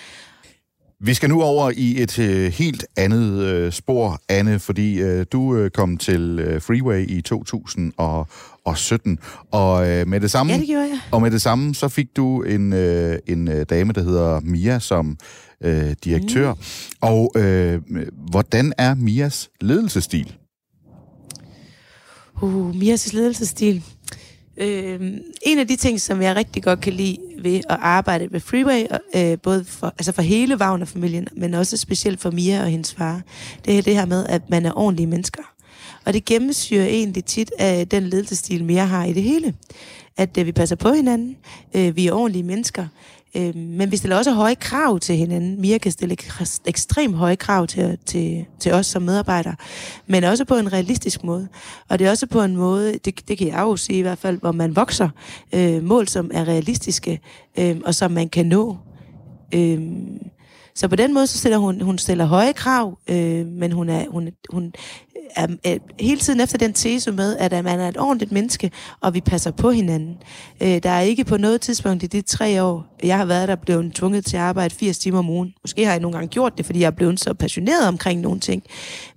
Vi 1.05 1.13
skal 1.13 1.29
nu 1.29 1.41
over 1.41 1.71
i 1.75 2.01
et 2.01 2.19
øh, 2.19 2.51
helt 2.51 2.85
andet 2.97 3.43
øh, 3.43 3.71
spor, 3.71 4.21
Anne, 4.29 4.59
fordi 4.59 5.01
øh, 5.01 5.25
du 5.31 5.55
øh, 5.55 5.71
kom 5.71 5.97
til 5.97 6.39
øh, 6.39 6.61
Freeway 6.61 7.09
i 7.09 7.21
2017, 7.21 9.19
og 9.51 9.89
øh, 9.89 10.07
med 10.07 10.19
det 10.19 10.31
samme... 10.31 10.53
Ja, 10.53 10.59
det 10.59 10.69
jeg. 10.69 10.99
Og 11.11 11.21
med 11.21 11.31
det 11.31 11.41
samme, 11.41 11.75
så 11.75 11.87
fik 11.87 12.07
du 12.15 12.41
en, 12.41 12.73
øh, 12.73 13.19
en 13.27 13.47
øh, 13.47 13.65
dame, 13.69 13.93
der 13.93 14.03
hedder 14.03 14.39
Mia, 14.39 14.79
som 14.79 15.17
øh, 15.63 15.95
direktør. 16.03 16.53
Mm. 16.53 16.59
Og 17.01 17.31
øh, 17.35 17.81
hvordan 18.31 18.73
er 18.77 18.95
Mias 18.95 19.49
ledelsesstil? 19.61 20.35
Uh, 22.41 22.75
Mias 22.75 23.13
ledelsesstil. 23.13 23.83
Øh, 24.57 25.01
en 25.41 25.59
af 25.59 25.67
de 25.67 25.75
ting, 25.75 26.01
som 26.01 26.21
jeg 26.21 26.35
rigtig 26.35 26.63
godt 26.63 26.81
kan 26.81 26.93
lide 26.93 27.17
ved 27.39 27.55
at 27.55 27.77
arbejde 27.81 28.27
med 28.31 28.39
Freeway, 28.39 28.83
øh, 29.15 29.37
både 29.43 29.65
for, 29.65 29.87
altså 29.87 30.11
for 30.11 30.21
hele 30.21 30.57
Wagner-familien, 30.57 31.27
men 31.31 31.53
også 31.53 31.77
specielt 31.77 32.21
for 32.21 32.31
Mia 32.31 32.61
og 32.61 32.67
hendes 32.67 32.93
far, 32.93 33.21
det 33.65 33.77
er 33.77 33.81
det 33.81 33.95
her 33.95 34.05
med, 34.05 34.25
at 34.25 34.49
man 34.49 34.65
er 34.65 34.77
ordentlige 34.77 35.07
mennesker. 35.07 35.43
Og 36.05 36.13
det 36.13 36.25
gennemsyrer 36.25 36.85
egentlig 36.85 37.25
tit 37.25 37.51
af 37.59 37.87
den 37.87 38.03
ledelsesstil, 38.03 38.63
Mia 38.63 38.85
har 38.85 39.05
i 39.05 39.13
det 39.13 39.23
hele. 39.23 39.53
At 40.17 40.37
øh, 40.37 40.45
vi 40.45 40.51
passer 40.51 40.75
på 40.75 40.91
hinanden, 40.91 41.37
øh, 41.73 41.95
vi 41.95 42.07
er 42.07 42.13
ordentlige 42.13 42.43
mennesker, 42.43 42.87
øh, 43.37 43.55
men 43.55 43.91
vi 43.91 43.97
stiller 43.97 44.17
også 44.17 44.31
høje 44.31 44.55
krav 44.55 44.99
til 44.99 45.15
hinanden. 45.15 45.61
Mia 45.61 45.77
kan 45.77 45.91
stille 45.91 46.17
ekstremt 46.65 47.15
høje 47.15 47.35
krav 47.35 47.67
til, 47.67 47.97
til, 48.05 48.45
til 48.59 48.71
os 48.71 48.85
som 48.85 49.01
medarbejdere, 49.01 49.55
men 50.07 50.23
også 50.23 50.45
på 50.45 50.55
en 50.55 50.73
realistisk 50.73 51.23
måde. 51.23 51.47
Og 51.89 51.99
det 51.99 52.07
er 52.07 52.11
også 52.11 52.27
på 52.27 52.41
en 52.41 52.55
måde, 52.55 52.93
det, 53.05 53.27
det 53.27 53.37
kan 53.37 53.47
jeg 53.47 53.59
jo 53.59 53.75
sige 53.75 53.99
i 53.99 54.01
hvert 54.01 54.17
fald, 54.17 54.39
hvor 54.39 54.51
man 54.51 54.75
vokser 54.75 55.09
øh, 55.53 55.83
mål, 55.83 56.07
som 56.07 56.31
er 56.33 56.47
realistiske, 56.47 57.19
øh, 57.59 57.77
og 57.85 57.95
som 57.95 58.11
man 58.11 58.29
kan 58.29 58.45
nå. 58.45 58.77
Øh, 59.55 59.81
så 60.75 60.87
på 60.87 60.95
den 60.95 61.13
måde, 61.13 61.27
så 61.27 61.37
stiller 61.37 61.57
hun, 61.57 61.81
hun 61.81 61.97
stiller 61.97 62.25
høje 62.25 62.53
krav, 62.53 62.97
øh, 63.09 63.45
men 63.47 63.71
hun 63.71 63.89
er, 63.89 64.05
hun, 64.09 64.29
hun 64.49 64.73
er, 65.35 65.47
er 65.63 65.77
hele 65.99 66.21
tiden 66.21 66.39
efter 66.39 66.57
den 66.57 66.73
tese 66.73 67.11
med, 67.11 67.37
at 67.37 67.53
at 67.53 67.63
man 67.63 67.79
er 67.79 67.87
et 67.87 67.97
ordentligt 67.97 68.31
menneske, 68.31 68.71
og 69.01 69.13
vi 69.13 69.21
passer 69.21 69.51
på 69.51 69.71
hinanden. 69.71 70.17
Øh, 70.61 70.83
der 70.83 70.89
er 70.89 71.01
ikke 71.01 71.23
på 71.23 71.37
noget 71.37 71.61
tidspunkt 71.61 72.03
i 72.03 72.07
de 72.07 72.21
tre 72.21 72.63
år, 72.63 72.93
jeg 73.03 73.17
har 73.17 73.25
været 73.25 73.47
der, 73.47 73.55
blevet 73.55 73.93
tvunget 73.93 74.25
til 74.25 74.37
at 74.37 74.43
arbejde 74.43 74.75
80 74.75 74.97
timer 74.97 75.19
om 75.19 75.29
ugen. 75.29 75.53
Måske 75.63 75.85
har 75.85 75.91
jeg 75.91 76.01
nogle 76.01 76.17
gange 76.17 76.27
gjort 76.27 76.57
det, 76.57 76.65
fordi 76.65 76.79
jeg 76.79 76.87
er 76.87 76.91
blevet 76.91 77.19
så 77.19 77.33
passioneret 77.33 77.87
omkring 77.87 78.21
nogle 78.21 78.39
ting. 78.39 78.63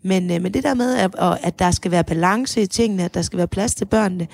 Men, 0.03 0.31
øh, 0.31 0.43
men 0.43 0.55
det 0.55 0.63
der 0.63 0.75
med, 0.75 0.97
at, 0.97 1.15
og, 1.15 1.47
at 1.47 1.59
der 1.59 1.71
skal 1.71 1.91
være 1.91 2.05
balance 2.05 2.63
i 2.63 2.67
tingene, 2.67 3.05
at 3.05 3.15
der 3.15 3.23
skal 3.23 3.37
være 3.37 3.47
plads 3.47 3.75
til 3.75 3.85
børnene. 3.85 4.27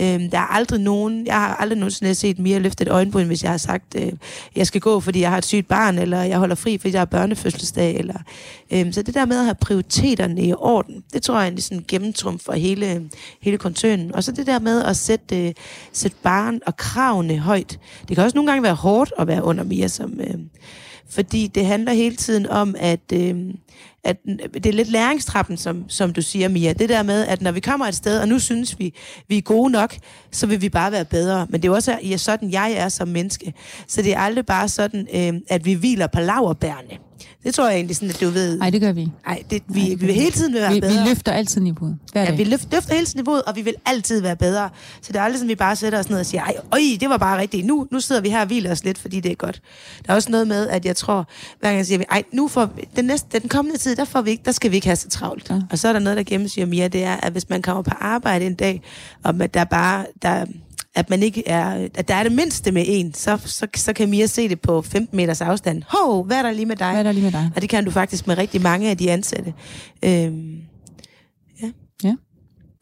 Øh, 0.00 0.06
der 0.06 0.38
er 0.38 0.54
aldrig 0.54 0.80
nogen, 0.80 1.26
jeg 1.26 1.34
har 1.34 1.54
aldrig 1.54 1.78
nogensinde 1.78 2.14
set 2.14 2.38
mere 2.38 2.58
løfte 2.58 2.82
et 2.82 2.88
øjenbryn, 2.88 3.26
hvis 3.26 3.42
jeg 3.42 3.50
har 3.50 3.58
sagt, 3.58 3.94
øh, 3.96 4.12
jeg 4.56 4.66
skal 4.66 4.80
gå, 4.80 5.00
fordi 5.00 5.20
jeg 5.20 5.30
har 5.30 5.38
et 5.38 5.44
sygt 5.44 5.68
barn, 5.68 5.98
eller 5.98 6.22
jeg 6.22 6.38
holder 6.38 6.54
fri, 6.54 6.78
fordi 6.78 6.92
jeg 6.92 7.00
har 7.00 7.04
børnefødselsdag. 7.04 7.96
Eller, 7.96 8.18
øh, 8.70 8.92
så 8.92 9.02
det 9.02 9.14
der 9.14 9.26
med 9.26 9.38
at 9.38 9.44
have 9.44 9.54
prioriteterne 9.54 10.42
i 10.42 10.52
orden, 10.52 11.04
det 11.12 11.19
tror 11.22 11.40
jeg 11.40 11.52
ligesom 11.52 11.74
er 11.74 11.78
en 11.78 11.82
sådan 11.82 11.84
gennemtrum 11.88 12.38
for 12.38 12.52
hele, 12.52 13.10
hele 13.42 13.58
koncernen. 13.58 14.14
Og 14.14 14.24
så 14.24 14.32
det 14.32 14.46
der 14.46 14.58
med 14.58 14.82
at 14.82 14.96
sætte, 14.96 15.46
øh, 15.46 15.54
sætte 15.92 16.16
barn 16.22 16.60
og 16.66 16.76
kravene 16.76 17.38
højt. 17.38 17.78
Det 18.08 18.16
kan 18.16 18.24
også 18.24 18.36
nogle 18.36 18.50
gange 18.50 18.62
være 18.62 18.74
hårdt 18.74 19.12
at 19.18 19.26
være 19.26 19.44
under 19.44 19.64
Mia, 19.64 19.88
som, 19.88 20.20
øh, 20.20 20.34
fordi 21.10 21.46
det 21.46 21.66
handler 21.66 21.92
hele 21.92 22.16
tiden 22.16 22.46
om, 22.46 22.74
at, 22.78 23.12
øh, 23.12 23.54
at 24.04 24.16
det 24.54 24.66
er 24.66 24.72
lidt 24.72 24.90
læringstrappen, 24.90 25.56
som, 25.56 25.84
som 25.88 26.12
du 26.12 26.22
siger, 26.22 26.48
Mia. 26.48 26.72
Det 26.72 26.88
der 26.88 27.02
med, 27.02 27.26
at 27.26 27.42
når 27.42 27.52
vi 27.52 27.60
kommer 27.60 27.86
et 27.86 27.94
sted, 27.94 28.20
og 28.20 28.28
nu 28.28 28.38
synes 28.38 28.78
vi, 28.78 28.94
vi 29.28 29.38
er 29.38 29.42
gode 29.42 29.70
nok, 29.70 29.96
så 30.32 30.46
vil 30.46 30.62
vi 30.62 30.68
bare 30.68 30.92
være 30.92 31.04
bedre. 31.04 31.46
Men 31.50 31.62
det 31.62 31.68
er 31.68 31.72
jo 31.72 31.74
også 31.74 31.98
ja, 32.02 32.16
sådan, 32.16 32.50
jeg 32.52 32.72
er 32.72 32.88
som 32.88 33.08
menneske. 33.08 33.54
Så 33.86 34.02
det 34.02 34.14
er 34.14 34.18
aldrig 34.18 34.46
bare 34.46 34.68
sådan, 34.68 35.06
øh, 35.14 35.40
at 35.48 35.64
vi 35.64 35.72
hviler 35.72 36.06
på 36.06 36.20
laverbærene. 36.20 37.09
Det 37.44 37.54
tror 37.54 37.68
jeg 37.68 37.74
egentlig 37.76 37.96
sådan, 37.96 38.10
at 38.10 38.20
du 38.20 38.30
ved. 38.30 38.58
Nej, 38.58 38.70
det 38.70 38.80
gør 38.80 38.92
vi 38.92 39.00
ikke. 39.00 39.12
Nej, 39.26 39.42
det, 39.50 39.62
vi, 39.68 39.80
Ej, 39.80 39.84
vi 39.86 39.90
det 39.90 40.00
gør 40.00 40.06
vil 40.06 40.14
hele 40.14 40.30
tiden 40.30 40.54
være 40.54 40.74
vi, 40.74 40.80
bedre. 40.80 41.02
vi 41.02 41.08
løfter 41.08 41.32
altid 41.32 41.60
niveauet. 41.60 41.98
Hver 42.12 42.22
Ja, 42.22 42.28
dag. 42.28 42.38
vi 42.38 42.44
løfter, 42.44 42.68
løfter 42.72 42.94
hele 42.94 43.06
tiden 43.06 43.18
niveauet, 43.18 43.42
og 43.42 43.56
vi 43.56 43.62
vil 43.62 43.74
altid 43.86 44.20
være 44.22 44.36
bedre. 44.36 44.70
Så 45.02 45.12
det 45.12 45.16
er 45.18 45.22
aldrig 45.22 45.38
sådan, 45.38 45.48
vi 45.48 45.54
bare 45.54 45.76
sætter 45.76 45.98
os 45.98 46.10
ned 46.10 46.18
og 46.20 46.26
siger, 46.26 46.42
ej, 46.42 46.54
øj, 46.72 46.80
det 47.00 47.08
var 47.08 47.16
bare 47.16 47.38
rigtigt. 47.40 47.66
Nu, 47.66 47.86
nu 47.92 48.00
sidder 48.00 48.20
vi 48.22 48.28
her 48.28 48.40
og 48.40 48.46
hviler 48.46 48.70
os 48.70 48.84
lidt, 48.84 48.98
fordi 48.98 49.20
det 49.20 49.32
er 49.32 49.36
godt. 49.36 49.62
Der 50.06 50.12
er 50.12 50.16
også 50.16 50.30
noget 50.30 50.48
med, 50.48 50.68
at 50.68 50.84
jeg 50.84 50.96
tror, 50.96 51.28
hver 51.60 51.68
gang 51.68 51.76
jeg 51.76 51.86
siger, 51.86 51.98
vi, 51.98 52.04
ej, 52.10 52.22
nu 52.32 52.48
får 52.48 52.66
vi, 52.66 52.82
den, 52.96 53.04
næste, 53.04 53.38
den 53.40 53.48
kommende 53.48 53.78
tid, 53.78 53.96
der, 53.96 54.04
får 54.04 54.20
vi 54.22 54.30
ikke, 54.30 54.42
der 54.44 54.52
skal 54.52 54.70
vi 54.70 54.76
ikke 54.76 54.86
have 54.86 54.96
så 54.96 55.08
travlt. 55.08 55.50
Ja. 55.50 55.60
Og 55.70 55.78
så 55.78 55.88
er 55.88 55.92
der 55.92 56.00
noget, 56.00 56.16
der 56.16 56.22
gennemsyrer 56.22 56.66
mere, 56.66 56.88
det 56.88 57.04
er, 57.04 57.16
at 57.16 57.32
hvis 57.32 57.48
man 57.48 57.62
kommer 57.62 57.82
på 57.82 57.90
arbejde 58.00 58.46
en 58.46 58.54
dag, 58.54 58.82
og 59.22 59.54
der 59.54 59.64
bare, 59.64 60.06
der, 60.22 60.46
at 60.94 61.10
man 61.10 61.22
ikke 61.22 61.48
er, 61.48 61.88
at 61.94 62.08
der 62.08 62.14
er 62.14 62.22
det 62.22 62.32
mindste 62.32 62.72
med 62.72 62.84
en, 62.86 63.14
så, 63.14 63.38
så, 63.44 63.66
så 63.76 63.92
kan 63.92 64.10
Mia 64.10 64.26
se 64.26 64.48
det 64.48 64.60
på 64.60 64.82
15 64.82 65.16
meters 65.16 65.40
afstand. 65.40 65.82
Hov, 65.88 66.24
hvad 66.24 66.36
er 66.36 66.42
der 66.42 66.52
lige 66.52 66.66
med 66.66 66.76
dig? 66.76 66.90
Hvad 66.90 66.98
er 66.98 67.02
der 67.02 67.12
lige 67.12 67.24
med 67.24 67.32
dig? 67.32 67.50
Og 67.56 67.62
det 67.62 67.70
kan 67.70 67.84
du 67.84 67.90
faktisk 67.90 68.26
med 68.26 68.38
rigtig 68.38 68.62
mange 68.62 68.90
af 68.90 68.96
de 68.96 69.10
ansatte. 69.10 69.54
Øhm, 70.04 70.58
ja. 71.62 71.70
Ja. 72.04 72.14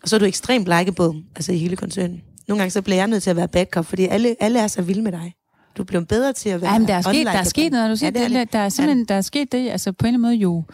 Og 0.02 0.08
så 0.08 0.16
er 0.16 0.20
du 0.20 0.26
ekstremt 0.26 0.64
likeable, 0.64 1.22
altså 1.36 1.52
i 1.52 1.58
hele 1.58 1.76
koncernen. 1.76 2.22
Nogle 2.48 2.60
gange 2.60 2.70
så 2.70 2.82
bliver 2.82 2.96
jeg 2.96 3.06
nødt 3.06 3.22
til 3.22 3.30
at 3.30 3.36
være 3.36 3.48
backup, 3.48 3.86
fordi 3.86 4.06
alle, 4.06 4.36
alle 4.40 4.58
er 4.58 4.66
så 4.66 4.82
vilde 4.82 5.02
med 5.02 5.12
dig. 5.12 5.34
Du 5.76 5.82
er 5.82 5.86
blevet 5.86 6.08
bedre 6.08 6.32
til 6.32 6.48
at 6.48 6.60
være 6.60 6.72
Ja, 6.72 6.78
men 6.78 6.88
der 6.88 6.94
er 6.94 7.02
sket, 7.02 7.26
der 7.26 7.32
er 7.32 7.44
sket 7.44 7.72
noget, 7.72 7.90
du 7.90 7.96
siger, 7.96 8.10
ja, 8.14 8.18
det 8.18 8.34
er 8.34 8.38
det, 8.38 8.52
der 8.52 8.58
er 8.58 8.68
simpelthen, 8.68 9.04
der 9.04 9.14
er 9.14 9.20
sket 9.20 9.52
det, 9.52 9.70
altså 9.70 9.92
på 9.92 10.06
en 10.06 10.14
eller 10.14 10.18
anden 10.18 10.22
måde 10.22 10.34
jo, 10.34 10.64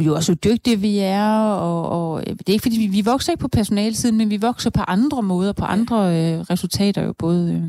jo 0.00 0.14
også 0.14 0.32
hvor 0.32 0.50
dygtige 0.50 0.80
vi 0.80 0.98
er, 0.98 1.32
og, 1.40 1.88
og 1.88 2.26
det 2.26 2.48
er 2.48 2.52
ikke 2.52 2.62
fordi, 2.62 2.78
vi, 2.78 2.86
vi 2.86 3.00
vokser 3.00 3.32
ikke 3.32 3.40
på 3.40 3.48
personalsiden, 3.48 4.16
men 4.16 4.30
vi 4.30 4.36
vokser 4.36 4.70
på 4.70 4.82
andre 4.88 5.22
måder, 5.22 5.52
på 5.52 5.64
andre 5.64 5.96
øh, 5.96 6.40
resultater 6.40 7.02
jo, 7.02 7.12
både 7.12 7.52
øh, 7.52 7.62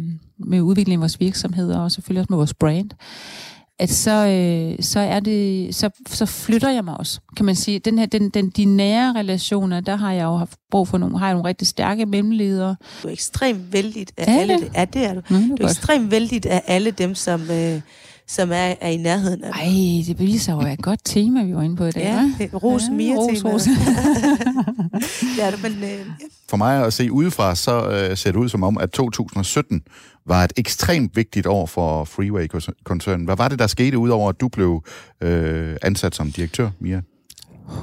med 0.47 0.61
udvikling 0.61 0.97
af 0.97 1.01
vores 1.01 1.19
virksomheder, 1.19 1.79
og 1.79 1.91
selvfølgelig 1.91 2.21
også 2.21 2.33
med 2.33 2.37
vores 2.37 2.53
brand 2.53 2.89
at 3.79 3.89
så, 3.89 4.27
øh, 4.27 4.83
så 4.83 4.99
er 4.99 5.19
det, 5.19 5.75
så, 5.75 5.89
så 6.07 6.25
flytter 6.25 6.69
jeg 6.69 6.85
mig 6.85 6.97
også, 6.97 7.19
kan 7.37 7.45
man 7.45 7.55
sige. 7.55 7.79
Den 7.79 7.99
her, 7.99 8.05
den, 8.05 8.29
den, 8.29 8.49
de 8.49 8.65
nære 8.65 9.13
relationer, 9.15 9.79
der 9.79 9.95
har 9.95 10.13
jeg 10.13 10.23
jo 10.23 10.35
haft 10.35 10.59
brug 10.71 10.87
for 10.87 10.97
nogle, 10.97 11.19
har 11.19 11.27
jeg 11.27 11.33
nogle 11.33 11.49
rigtig 11.49 11.67
stærke 11.67 12.05
mellemledere. 12.05 12.75
Du 13.03 13.07
er 13.07 13.11
ekstremt 13.11 13.73
vældigt 13.73 14.11
af 14.17 14.23
Er 14.27 14.39
alle 14.39 14.53
det? 14.53 14.71
Ja, 14.75 14.85
det 14.85 15.05
er 15.05 15.13
du. 15.13 15.21
Nå, 15.29 15.37
det 15.37 15.51
er 15.51 15.55
Du 15.55 15.63
er 15.63 15.67
ekstremt 15.67 16.11
vældigt 16.11 16.45
af 16.45 16.61
alle 16.67 16.91
dem, 16.91 17.15
som, 17.15 17.41
øh, 17.41 17.81
som 18.27 18.51
er, 18.51 18.73
er 18.81 18.89
i 18.89 18.97
nærheden 18.97 19.43
af. 19.43 19.49
Ej, 19.51 20.03
det 20.07 20.17
beviser 20.17 20.53
jo, 20.53 20.59
at 20.59 20.73
et 20.73 20.81
godt 20.81 20.99
tema, 21.05 21.43
vi 21.43 21.55
var 21.55 21.61
inde 21.61 21.75
på 21.75 21.85
i 21.85 21.91
dag. 21.91 22.03
Ja, 22.03 22.31
det 22.37 22.53
er 22.53 22.57
ros 22.57 22.81
Ja, 22.89 22.93
Mia 22.93 23.15
ros, 23.15 23.37
temaet. 23.37 23.55
ros. 23.55 23.63
det 25.37 25.43
er 25.43 25.51
du, 25.51 25.57
men 25.63 25.71
øh, 25.73 25.89
ja. 25.89 25.97
For 26.49 26.57
mig 26.57 26.85
at 26.85 26.93
se 26.93 27.11
udefra, 27.11 27.55
så 27.55 27.89
øh, 27.89 28.17
ser 28.17 28.31
det 28.31 28.39
ud 28.39 28.49
som 28.49 28.63
om, 28.63 28.77
at 28.77 28.91
2017 28.91 29.81
var 30.27 30.43
et 30.43 30.53
ekstremt 30.57 31.15
vigtigt 31.15 31.47
år 31.47 31.65
for 31.65 32.03
Freeway-koncernen. 32.03 33.25
Hvad 33.25 33.35
var 33.37 33.47
det, 33.47 33.59
der 33.59 33.67
skete, 33.67 33.97
udover 33.97 34.29
at 34.29 34.41
du 34.41 34.47
blev 34.47 34.83
øh, 35.21 35.75
ansat 35.81 36.15
som 36.15 36.31
direktør, 36.31 36.69
Mia? 36.79 37.01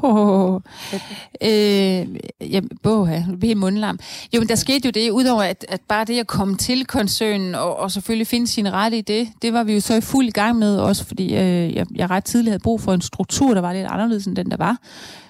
Oh, 0.02 0.60
øh, 1.48 2.06
ja, 2.52 2.60
boha, 2.82 3.22
vi 3.36 3.54
mundlam. 3.54 3.98
Jo, 4.34 4.40
men 4.40 4.48
der 4.48 4.54
skete 4.54 4.86
jo 4.86 4.90
det, 4.90 5.10
udover 5.10 5.42
at, 5.42 5.66
at 5.68 5.80
bare 5.88 6.04
det 6.04 6.20
at 6.20 6.26
komme 6.26 6.56
til 6.56 6.84
koncernen 6.84 7.54
og, 7.54 7.78
og 7.78 7.90
selvfølgelig 7.90 8.26
finde 8.26 8.46
sin 8.46 8.72
ret 8.72 8.94
i 8.94 9.00
det, 9.00 9.28
det 9.42 9.52
var 9.52 9.62
vi 9.62 9.74
jo 9.74 9.80
så 9.80 9.94
i 9.94 10.00
fuld 10.00 10.30
gang 10.30 10.58
med, 10.58 10.76
også 10.76 11.04
fordi 11.04 11.24
øh, 11.24 11.74
jeg, 11.74 11.86
jeg 11.94 12.10
ret 12.10 12.24
tidligt 12.24 12.50
havde 12.50 12.62
brug 12.62 12.80
for 12.80 12.94
en 12.94 13.00
struktur, 13.00 13.54
der 13.54 13.60
var 13.60 13.72
lidt 13.72 13.86
anderledes 13.86 14.26
end 14.26 14.36
den, 14.36 14.50
der 14.50 14.56
var. 14.56 14.76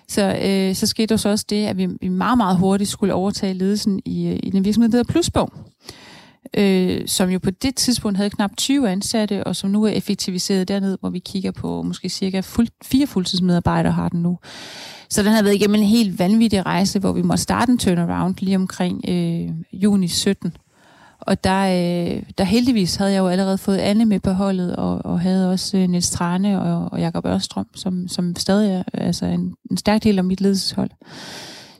Så, 0.08 0.38
øh, 0.44 0.74
så 0.74 0.86
skete 0.86 1.06
der 1.06 1.16
så 1.16 1.28
også 1.28 1.44
det, 1.50 1.66
at 1.66 1.78
vi, 1.78 1.88
vi 2.00 2.08
meget, 2.08 2.38
meget 2.38 2.56
hurtigt 2.56 2.90
skulle 2.90 3.14
overtage 3.14 3.54
ledelsen 3.54 4.00
i, 4.04 4.26
øh, 4.26 4.38
i 4.42 4.50
den 4.50 4.64
virksomhed, 4.64 4.90
der 4.90 4.98
hedder 4.98 5.12
Plusbog 5.12 5.52
øh, 6.56 7.08
som 7.08 7.30
jo 7.30 7.38
på 7.38 7.50
det 7.50 7.74
tidspunkt 7.74 8.16
havde 8.16 8.30
knap 8.30 8.50
20 8.56 8.88
ansatte, 8.90 9.44
og 9.44 9.56
som 9.56 9.70
nu 9.70 9.84
er 9.84 9.90
effektiviseret 9.90 10.68
derned, 10.68 10.98
hvor 11.00 11.10
vi 11.10 11.18
kigger 11.18 11.50
på 11.50 11.82
måske 11.82 12.08
cirka 12.08 12.40
fuld, 12.40 12.68
fire 12.82 13.06
fuldtidsmedarbejdere 13.06 13.92
har 13.92 14.08
den 14.08 14.22
nu. 14.22 14.38
Så 15.08 15.22
den 15.22 15.32
har 15.32 15.42
været 15.42 15.54
igennem 15.54 15.74
en 15.74 15.86
helt 15.86 16.18
vanvittig 16.18 16.66
rejse, 16.66 16.98
hvor 16.98 17.12
vi 17.12 17.22
måtte 17.22 17.42
starte 17.42 17.72
en 17.72 17.78
turnaround 17.78 18.34
lige 18.38 18.56
omkring 18.56 19.04
øh, 19.08 19.48
juni 19.72 20.08
17. 20.08 20.56
Og 21.20 21.44
der, 21.44 21.62
øh, 21.62 22.22
der 22.38 22.44
heldigvis 22.44 22.96
havde 22.96 23.12
jeg 23.12 23.18
jo 23.18 23.28
allerede 23.28 23.58
fået 23.58 23.78
Anne 23.78 24.04
med 24.04 24.20
på 24.20 24.30
holdet, 24.30 24.76
og, 24.76 25.04
og 25.04 25.20
havde 25.20 25.50
også 25.50 25.76
øh, 25.76 25.88
Niels 25.88 26.10
Trane 26.10 26.62
og, 26.62 26.92
og 26.92 27.00
Jakob 27.00 27.26
Ørstrøm, 27.26 27.66
som, 27.74 28.08
som 28.08 28.36
stadig 28.36 28.72
er 28.72 28.82
altså 28.94 29.26
en, 29.26 29.54
en 29.70 29.76
stærk 29.76 30.02
del 30.02 30.18
af 30.18 30.24
mit 30.24 30.40
ledelseshold. 30.40 30.90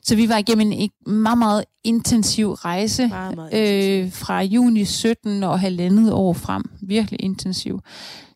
Så 0.04 0.16
vi 0.16 0.28
var 0.28 0.36
igennem 0.36 0.72
en 0.72 0.90
meget, 1.06 1.38
meget 1.38 1.64
intensiv 1.84 2.52
rejse 2.52 3.08
meget, 3.08 3.36
meget 3.36 3.52
intensiv. 3.52 4.04
Øh, 4.04 4.12
fra 4.12 4.42
juni 4.42 4.84
17 4.84 5.42
og 5.42 5.60
halvandet 5.60 6.12
år 6.12 6.32
frem. 6.32 6.62
Virkelig 6.82 7.22
intensiv. 7.22 7.80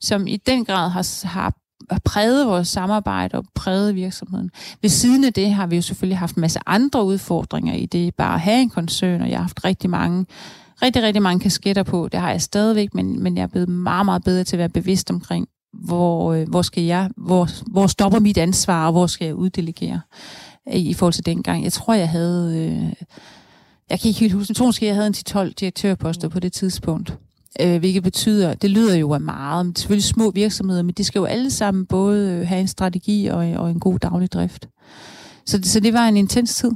Som 0.01 0.27
i 0.27 0.37
den 0.37 0.65
grad 0.65 0.91
har, 0.91 1.07
har 1.27 1.53
præget 2.05 2.47
vores 2.47 2.69
samarbejde 2.69 3.39
og 3.39 3.45
præget 3.55 3.95
virksomheden. 3.95 4.51
Ved 4.83 4.91
siden 4.91 5.25
af 5.25 5.33
det 5.33 5.51
har 5.51 5.67
vi 5.67 5.77
jo 5.77 5.83
selvfølgelig 5.83 6.19
haft 6.19 6.37
en 6.37 6.41
masse 6.41 6.59
andre 6.67 7.05
udfordringer 7.05 7.75
i 7.75 7.87
det. 7.87 8.15
Bare 8.15 8.35
at 8.35 8.41
have 8.41 8.63
en 8.63 8.71
koncern, 8.71 9.21
og 9.21 9.31
jeg 9.31 9.39
har 9.39 9.43
haft 9.43 9.65
rigtig 9.65 9.91
mange 9.91 10.27
rigtig, 10.83 11.03
rigtig 11.03 11.23
mange 11.23 11.41
kasketter 11.41 11.83
på. 11.83 12.09
Det 12.13 12.21
har 12.21 12.31
jeg 12.31 12.43
stadigvæk, 12.43 12.95
men, 12.95 13.23
men 13.23 13.37
jeg 13.37 13.43
er 13.43 13.47
blevet 13.47 13.69
meget, 13.69 14.05
meget 14.05 14.25
bedre 14.25 14.45
til 14.45 14.57
at 14.57 14.59
være 14.59 14.69
bevidst 14.69 15.11
omkring, 15.11 15.49
hvor, 15.73 16.33
øh, 16.33 16.49
hvor 16.49 16.63
skal 16.63 16.83
jeg, 16.83 17.11
hvor, 17.17 17.49
hvor 17.71 17.87
stopper 17.87 18.19
mit 18.19 18.39
ansvar, 18.39 18.87
og 18.87 18.93
hvor 18.93 19.07
skal 19.07 19.25
jeg 19.25 19.35
uddelegere 19.35 20.01
i 20.73 20.95
forhold 20.95 21.13
til 21.13 21.27
dengang. 21.27 21.65
Jeg 21.65 21.73
tror, 21.73 21.95
jeg 21.95 22.09
havde... 22.09 22.57
Øh, 22.57 23.07
jeg 23.91 24.01
kan 24.01 24.09
ikke 24.09 24.21
helt 24.21 24.33
huske, 24.33 24.51
jeg 24.51 24.57
tror 24.57 24.67
måske, 24.67 24.87
jeg 24.87 24.95
havde 24.95 25.07
en 25.07 25.15
10-12 25.29 25.53
direktørposter 25.61 26.29
på 26.29 26.41
det 26.41 26.53
tidspunkt. 26.53 27.19
Øh, 27.61 27.79
hvilket 27.79 28.03
betyder, 28.03 28.55
det 28.55 28.71
lyder 28.71 28.97
jo 28.97 29.13
af 29.13 29.21
meget, 29.21 29.67
men 29.67 29.77
selvfølgelig 29.77 30.05
små 30.05 30.31
virksomheder, 30.31 30.83
men 30.83 30.95
de 30.95 31.05
skal 31.05 31.19
jo 31.19 31.25
alle 31.25 31.51
sammen 31.51 31.87
både 31.87 32.31
øh, 32.31 32.49
have 32.49 32.61
en 32.61 32.69
strategi 32.69 33.27
og, 33.27 33.39
og 33.39 33.71
en 33.71 33.81
god 33.81 33.99
daglig 33.99 34.33
drift. 34.33 34.69
Så, 35.47 35.61
så 35.63 35.81
det 35.81 35.93
var 35.93 36.09
en 36.09 36.17
intens 36.17 36.55
tid. 36.55 36.71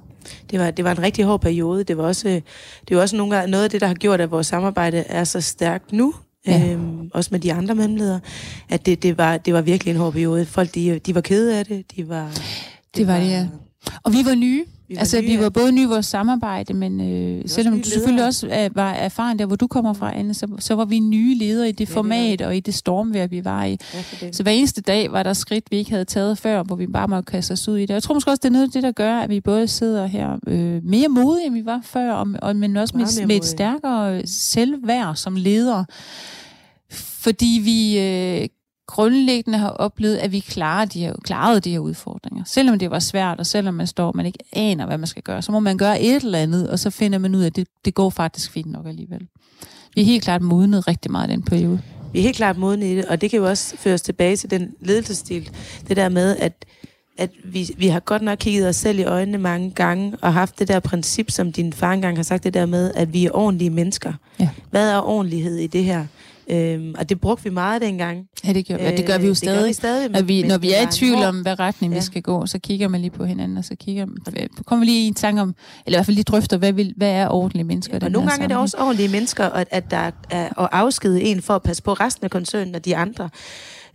Det 0.50 0.60
var, 0.60 0.70
det 0.70 0.84
var 0.84 0.90
en 0.90 1.02
rigtig 1.02 1.24
hård 1.24 1.40
periode. 1.40 1.84
Det 1.84 1.96
var 1.96 2.04
også, 2.04 2.40
det 2.88 2.96
var 2.96 3.02
også 3.02 3.16
nogle 3.16 3.36
gange 3.36 3.50
noget 3.50 3.64
af 3.64 3.70
det, 3.70 3.80
der 3.80 3.86
har 3.86 3.94
gjort, 3.94 4.20
at 4.20 4.30
vores 4.30 4.46
samarbejde 4.46 4.96
er 4.96 5.24
så 5.24 5.40
stærkt 5.40 5.92
nu, 5.92 6.14
Ja. 6.46 6.72
Øhm, 6.72 7.10
også 7.14 7.28
med 7.32 7.40
de 7.40 7.52
andre 7.52 7.74
mellemledere, 7.74 8.20
at 8.68 8.86
det, 8.86 9.02
det, 9.02 9.18
var, 9.18 9.36
det 9.36 9.54
var 9.54 9.60
virkelig 9.60 9.90
en 9.90 9.96
hård 9.96 10.12
periode. 10.12 10.46
Folk, 10.46 10.74
de, 10.74 10.98
de 10.98 11.14
var 11.14 11.20
kede 11.20 11.58
af 11.58 11.66
det. 11.66 11.96
De 11.96 12.08
var, 12.08 12.26
det, 12.26 12.42
det 12.96 13.06
var, 13.06 13.12
var 13.12 13.20
det, 13.20 13.30
ja. 13.30 13.46
Og 14.02 14.12
vi 14.12 14.18
var 14.24 14.34
nye. 14.34 14.64
Vi 14.88 14.94
var 14.94 15.00
altså, 15.00 15.20
nye, 15.20 15.26
vi 15.26 15.38
var 15.38 15.48
både 15.48 15.72
nye 15.72 15.82
i 15.82 15.86
vores 15.86 16.06
samarbejde, 16.06 16.74
men 16.74 17.00
øh, 17.00 17.42
selvom 17.46 17.82
du 17.82 17.88
selvfølgelig 17.88 18.24
også 18.24 18.48
er, 18.50 18.68
var 18.74 18.92
erfaren 18.92 19.38
der, 19.38 19.46
hvor 19.46 19.56
du 19.56 19.66
kommer 19.66 19.92
fra, 19.92 20.16
Anne, 20.16 20.34
så, 20.34 20.46
så 20.58 20.74
var 20.74 20.84
vi 20.84 20.98
nye 20.98 21.38
ledere 21.38 21.68
i 21.68 21.72
det 21.72 21.90
ja, 21.90 21.94
format 21.94 22.38
det 22.38 22.46
og 22.46 22.56
i 22.56 22.60
det 22.60 22.74
stormvær, 22.74 23.26
vi 23.26 23.44
var 23.44 23.64
i. 23.64 23.76
Ja, 24.22 24.32
så 24.32 24.42
hver 24.42 24.52
eneste 24.52 24.80
dag 24.80 25.12
var 25.12 25.22
der 25.22 25.32
skridt, 25.32 25.64
vi 25.70 25.76
ikke 25.76 25.90
havde 25.90 26.04
taget 26.04 26.38
før, 26.38 26.62
hvor 26.62 26.76
vi 26.76 26.86
bare 26.86 27.08
måtte 27.08 27.30
kaste 27.30 27.52
os 27.52 27.68
ud 27.68 27.76
i 27.78 27.80
det. 27.80 27.94
Jeg 27.94 28.02
tror 28.02 28.14
måske 28.14 28.30
også, 28.30 28.40
det 28.42 28.48
er 28.48 28.52
noget 28.52 28.66
af 28.66 28.70
det, 28.72 28.82
der 28.82 28.92
gør, 28.92 29.18
at 29.18 29.30
vi 29.30 29.40
både 29.40 29.68
sidder 29.68 30.06
her 30.06 30.38
øh, 30.46 30.84
mere 30.84 31.08
modige, 31.08 31.46
end 31.46 31.54
vi 31.54 31.64
var 31.64 31.80
før, 31.84 32.12
og, 32.12 32.28
og, 32.42 32.56
men 32.56 32.76
også 32.76 32.96
med, 32.96 33.26
med 33.26 33.36
et 33.36 33.44
stærkere 33.44 34.26
selvværd 34.26 35.16
som 35.16 35.36
leder. 35.36 35.84
Fordi 37.20 37.60
vi 37.64 37.98
øh, 37.98 38.48
grundlæggende 38.90 39.58
har 39.58 39.68
oplevet, 39.68 40.16
at 40.16 40.32
vi 40.32 40.40
klarer 40.40 40.84
de 40.84 41.00
her, 41.00 41.14
klarede 41.24 41.60
de 41.60 41.70
her 41.70 41.78
udfordringer. 41.78 42.44
Selvom 42.46 42.78
det 42.78 42.90
var 42.90 42.98
svært, 42.98 43.38
og 43.38 43.46
selvom 43.46 43.74
man 43.74 43.86
står, 43.86 44.12
man 44.12 44.26
ikke 44.26 44.38
aner, 44.52 44.86
hvad 44.86 44.98
man 44.98 45.06
skal 45.06 45.22
gøre, 45.22 45.42
så 45.42 45.52
må 45.52 45.60
man 45.60 45.78
gøre 45.78 46.02
et 46.02 46.24
eller 46.24 46.38
andet, 46.38 46.70
og 46.70 46.78
så 46.78 46.90
finder 46.90 47.18
man 47.18 47.34
ud 47.34 47.42
af, 47.42 47.46
at 47.46 47.56
det, 47.56 47.68
det 47.84 47.94
går 47.94 48.10
faktisk 48.10 48.50
fint 48.50 48.72
nok 48.72 48.86
alligevel. 48.86 49.20
Vi 49.94 50.00
er 50.00 50.04
helt 50.04 50.24
klart 50.24 50.42
modnet 50.42 50.88
rigtig 50.88 51.10
meget 51.10 51.28
i 51.28 51.32
den 51.32 51.42
periode. 51.42 51.80
Vi 52.12 52.18
er 52.18 52.22
helt 52.22 52.36
klart 52.36 52.58
modnet 52.58 52.86
i 52.86 52.96
det, 52.96 53.04
og 53.04 53.20
det 53.20 53.30
kan 53.30 53.38
jo 53.38 53.48
også 53.48 53.76
føres 53.76 54.02
tilbage 54.02 54.36
til 54.36 54.50
den 54.50 54.74
ledelsesstil. 54.80 55.50
Det 55.88 55.96
der 55.96 56.08
med, 56.08 56.36
at 56.36 56.64
at 57.18 57.30
vi, 57.44 57.70
vi 57.78 57.86
har 57.86 58.00
godt 58.00 58.22
nok 58.22 58.38
kigget 58.38 58.68
os 58.68 58.76
selv 58.76 58.98
i 58.98 59.02
øjnene 59.02 59.38
mange 59.38 59.70
gange, 59.70 60.16
og 60.22 60.34
haft 60.34 60.58
det 60.58 60.68
der 60.68 60.80
princip, 60.80 61.30
som 61.30 61.52
din 61.52 61.72
far 61.72 61.92
engang 61.92 62.18
har 62.18 62.22
sagt, 62.22 62.44
det 62.44 62.54
der 62.54 62.66
med, 62.66 62.92
at 62.94 63.12
vi 63.12 63.26
er 63.26 63.30
ordentlige 63.34 63.70
mennesker. 63.70 64.12
Ja. 64.40 64.48
Hvad 64.70 64.90
er 64.90 64.98
ordentlighed 64.98 65.56
i 65.56 65.66
det 65.66 65.84
her? 65.84 66.06
Øhm, 66.50 66.94
og 66.98 67.08
det 67.08 67.20
brugte 67.20 67.44
vi 67.44 67.50
meget 67.50 67.82
dengang. 67.82 68.24
Ja, 68.44 68.52
det 68.52 68.68
gør, 68.68 68.74
øh, 68.74 68.96
det 68.96 69.06
gør 69.06 69.18
vi 69.18 69.26
jo 69.26 69.34
stadig. 69.34 69.56
Det 69.56 69.62
gør 69.62 69.66
vi 69.66 69.72
stadig 69.72 70.16
at 70.16 70.28
vi, 70.28 70.42
når 70.42 70.58
vi 70.58 70.72
er 70.72 70.82
i 70.82 70.86
tvivl 70.90 71.22
om, 71.22 71.42
hvad 71.42 71.58
retning 71.58 71.92
ja. 71.92 71.98
vi 71.98 72.04
skal 72.04 72.22
gå, 72.22 72.46
så 72.46 72.58
kigger 72.58 72.88
man 72.88 73.00
lige 73.00 73.10
på 73.10 73.24
hinanden, 73.24 73.56
og 73.56 73.64
så 73.64 73.74
kigger 73.80 74.06
man, 74.06 74.16
kommer 74.66 74.84
vi 74.84 74.90
lige 74.90 75.04
i 75.04 75.08
en 75.08 75.14
tanke 75.14 75.42
om, 75.42 75.54
eller 75.86 75.96
i 75.96 75.98
hvert 75.98 76.06
fald 76.06 76.14
lige 76.14 76.24
drøfter, 76.24 76.56
hvad, 76.56 76.72
vil, 76.72 76.94
hvad 76.96 77.10
er 77.10 77.28
ordentlige 77.28 77.64
mennesker? 77.64 77.98
Ja, 78.00 78.04
og 78.04 78.10
nogle 78.10 78.28
gange 78.28 78.44
er 78.44 78.48
det 78.48 78.56
også 78.56 78.76
ordentlige 78.80 79.08
mennesker, 79.08 79.44
at, 79.44 79.68
at 79.70 79.90
der 79.90 80.10
er 80.30 80.62
at 80.62 80.68
afskede 80.72 81.22
en 81.22 81.42
for 81.42 81.54
at 81.54 81.62
passe 81.62 81.82
på 81.82 81.92
resten 81.92 82.24
af 82.24 82.30
koncernen 82.30 82.74
og 82.74 82.84
de 82.84 82.96
andre. 82.96 83.28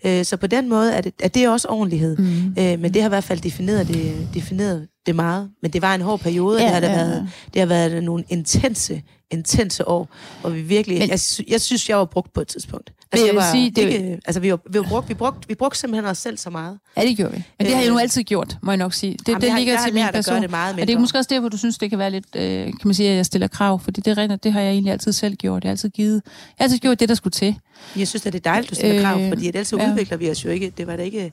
Øh, 0.05 0.25
så 0.25 0.37
på 0.37 0.47
den 0.47 0.69
måde 0.69 0.93
er 0.93 1.01
det, 1.01 1.13
er 1.23 1.27
det 1.27 1.49
også 1.49 1.67
ordentlighed. 1.67 2.17
Mm. 2.17 2.55
Øh, 2.59 2.79
men 2.79 2.93
det 2.93 3.01
har 3.01 3.09
i 3.09 3.09
hvert 3.09 3.23
fald 3.23 3.39
defineret 3.39 3.87
det, 3.87 4.27
defineret 4.33 4.87
det 5.05 5.15
meget. 5.15 5.49
Men 5.61 5.71
det 5.71 5.81
var 5.81 5.95
en 5.95 6.01
hård 6.01 6.19
periode, 6.19 6.61
ja, 6.61 6.65
det, 6.65 6.89
har 6.89 6.97
ja. 6.97 7.05
været, 7.05 7.29
det 7.53 7.59
har 7.59 7.67
været 7.67 8.03
nogle 8.03 8.23
intense, 8.29 9.01
intense 9.37 9.87
år, 9.87 10.09
hvor 10.41 10.49
vi 10.49 10.61
virkelig... 10.61 10.99
Men, 10.99 11.09
jeg, 11.09 11.19
jeg 11.47 11.61
synes, 11.61 11.89
jeg 11.89 11.97
var 11.97 12.05
brugt 12.05 12.33
på 12.33 12.41
et 12.41 12.47
tidspunkt. 12.47 12.91
Altså, 13.11 13.33
jeg 13.33 13.49
sige, 13.51 13.71
det 13.71 13.81
ikke, 13.81 14.19
altså, 14.25 14.39
vi, 14.39 14.51
var, 14.51 14.59
vi, 14.69 14.79
var 14.79 14.85
brugt, 14.89 15.09
vi, 15.09 15.13
brugte, 15.13 15.47
vi 15.47 15.55
brugte 15.55 15.79
simpelthen 15.79 16.05
os 16.11 16.17
selv 16.17 16.37
så 16.37 16.49
meget. 16.49 16.79
Ja, 16.97 17.01
det 17.01 17.17
gjorde 17.17 17.31
vi. 17.33 17.43
Men 17.59 17.67
det 17.67 17.75
har 17.75 17.81
jeg 17.81 17.89
nu 17.89 17.95
øh, 17.95 18.01
altid 18.01 18.23
gjort, 18.23 18.57
må 18.61 18.71
jeg 18.71 18.77
nok 18.77 18.93
sige. 18.93 19.11
Det, 19.11 19.27
Jamen, 19.27 19.41
det 19.41 19.53
ligger 19.57 19.73
jeg, 19.73 19.79
jeg 19.79 19.93
til 19.93 19.93
min 19.93 20.05
person. 20.13 20.41
Det 20.41 20.51
meget 20.51 20.79
og 20.81 20.87
det 20.87 20.95
er 20.95 20.99
måske 20.99 21.17
også 21.17 21.27
der, 21.33 21.39
hvor 21.39 21.49
du 21.49 21.57
synes, 21.57 21.77
det 21.77 21.89
kan 21.89 21.99
være 21.99 22.11
lidt, 22.11 22.25
øh, 22.35 22.65
kan 22.65 22.75
man 22.85 22.93
sige, 22.93 23.09
at 23.09 23.17
jeg 23.17 23.25
stiller 23.25 23.47
krav, 23.47 23.79
fordi 23.79 24.01
det, 24.01 24.17
rent, 24.17 24.43
det 24.43 24.53
har 24.53 24.61
jeg 24.61 24.71
egentlig 24.71 24.91
altid 24.91 25.11
selv 25.11 25.35
gjort. 25.35 25.63
Jeg 25.63 25.69
har 25.69 25.73
altid 25.73 25.89
givet, 25.89 26.21
jeg 26.25 26.53
har 26.57 26.63
altid 26.63 26.77
gjort 26.77 26.99
det, 26.99 27.09
der 27.09 27.15
skulle 27.15 27.31
til. 27.31 27.55
Jeg 27.95 28.07
synes, 28.07 28.25
at 28.25 28.33
det 28.33 28.39
er 28.39 28.49
dejligt, 28.49 28.69
du 28.69 28.75
stiller 28.75 28.95
øh, 28.95 29.01
krav, 29.01 29.29
fordi 29.29 29.47
ellers 29.47 29.73
ja. 29.73 29.91
udvikler 29.91 30.17
vi 30.17 30.29
os 30.29 30.45
jo 30.45 30.49
ikke. 30.49 30.73
Det 30.77 30.87
var 30.87 30.95
da 30.95 31.03
ikke... 31.03 31.31